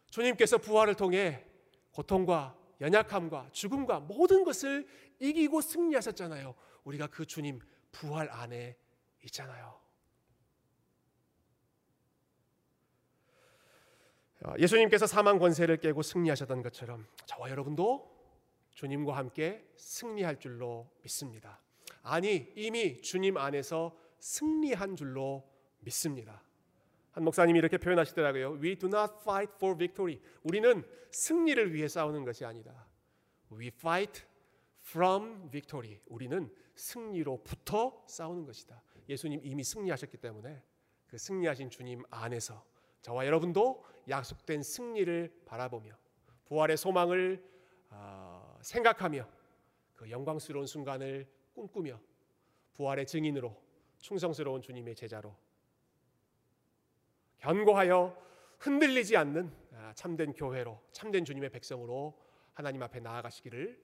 주님께서 0.09 0.57
부활을 0.57 0.95
통해 0.95 1.45
고통과 1.91 2.57
연약함과 2.81 3.49
죽음과 3.51 4.01
모든 4.01 4.43
것을 4.43 4.87
이기고 5.19 5.61
승리하셨잖아요. 5.61 6.55
우리가 6.83 7.07
그 7.07 7.25
주님 7.25 7.59
부활 7.91 8.29
안에 8.29 8.77
있잖아요. 9.23 9.84
예수님께서 14.59 15.07
사망 15.07 15.39
권세를 15.39 15.77
깨고 15.77 16.01
승리하셨던 16.01 16.61
것처럼 16.61 17.07
저와 17.25 17.49
여러분도 17.49 18.13
주님과 18.73 19.15
함께 19.15 19.65
승리할 19.77 20.39
줄로 20.39 20.89
믿습니다. 21.03 21.61
아니, 22.03 22.51
이미 22.55 23.01
주님 23.01 23.37
안에서 23.37 23.97
승리한 24.19 24.95
줄로 24.95 25.49
믿습니다. 25.79 26.43
한 27.11 27.23
목사님이 27.23 27.59
이렇게 27.59 27.77
표현하시더라고요. 27.77 28.59
We 28.61 28.75
do 28.75 28.87
not 28.87 29.13
fight 29.21 29.53
for 29.55 29.77
victory. 29.77 30.19
우리는 30.43 30.83
승리를 31.11 31.73
위해 31.73 31.87
싸우는 31.87 32.25
것이 32.25 32.43
아니다. 32.43 32.87
We 33.51 33.67
fight 33.67 34.23
from 34.85 35.49
victory. 35.49 35.99
우리는 36.07 36.53
승리로부터 36.75 38.03
싸우는 38.07 38.45
것이다. 38.45 38.83
예수님 39.07 39.39
이미 39.43 39.63
승리하셨기 39.63 40.17
때문에 40.17 40.61
그 41.07 41.17
승리하신 41.17 41.69
주님 41.69 42.03
안에서 42.09 42.65
저와 43.01 43.25
여러분도 43.25 43.85
약속된 44.09 44.63
승리를 44.63 45.43
바라보며 45.45 45.95
부활의 46.45 46.77
소망을 46.77 47.43
어, 47.89 48.57
생각하며 48.61 49.27
그 49.95 50.09
영광스러운 50.09 50.67
순간을 50.67 51.27
꿈꾸며 51.53 51.99
부활의 52.73 53.07
증인으로 53.07 53.55
충성스러운 53.99 54.61
주님의 54.61 54.95
제자로 54.95 55.35
견고하여 57.39 58.15
흔들리지 58.59 59.17
않는 59.17 59.51
아, 59.73 59.93
참된 59.95 60.33
교회로 60.33 60.81
참된 60.91 61.25
주님의 61.25 61.49
백성으로 61.49 62.17
하나님 62.53 62.81
앞에 62.83 62.99
나아가시기를 62.99 63.83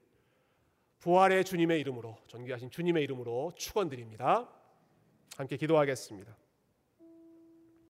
부활의 0.98 1.44
주님의 1.44 1.80
이름으로 1.80 2.16
존귀하신 2.28 2.70
주님의 2.70 3.02
이름으로 3.04 3.52
축원드립니다. 3.56 4.48
함께 5.36 5.56
기도하겠습니다. 5.56 6.36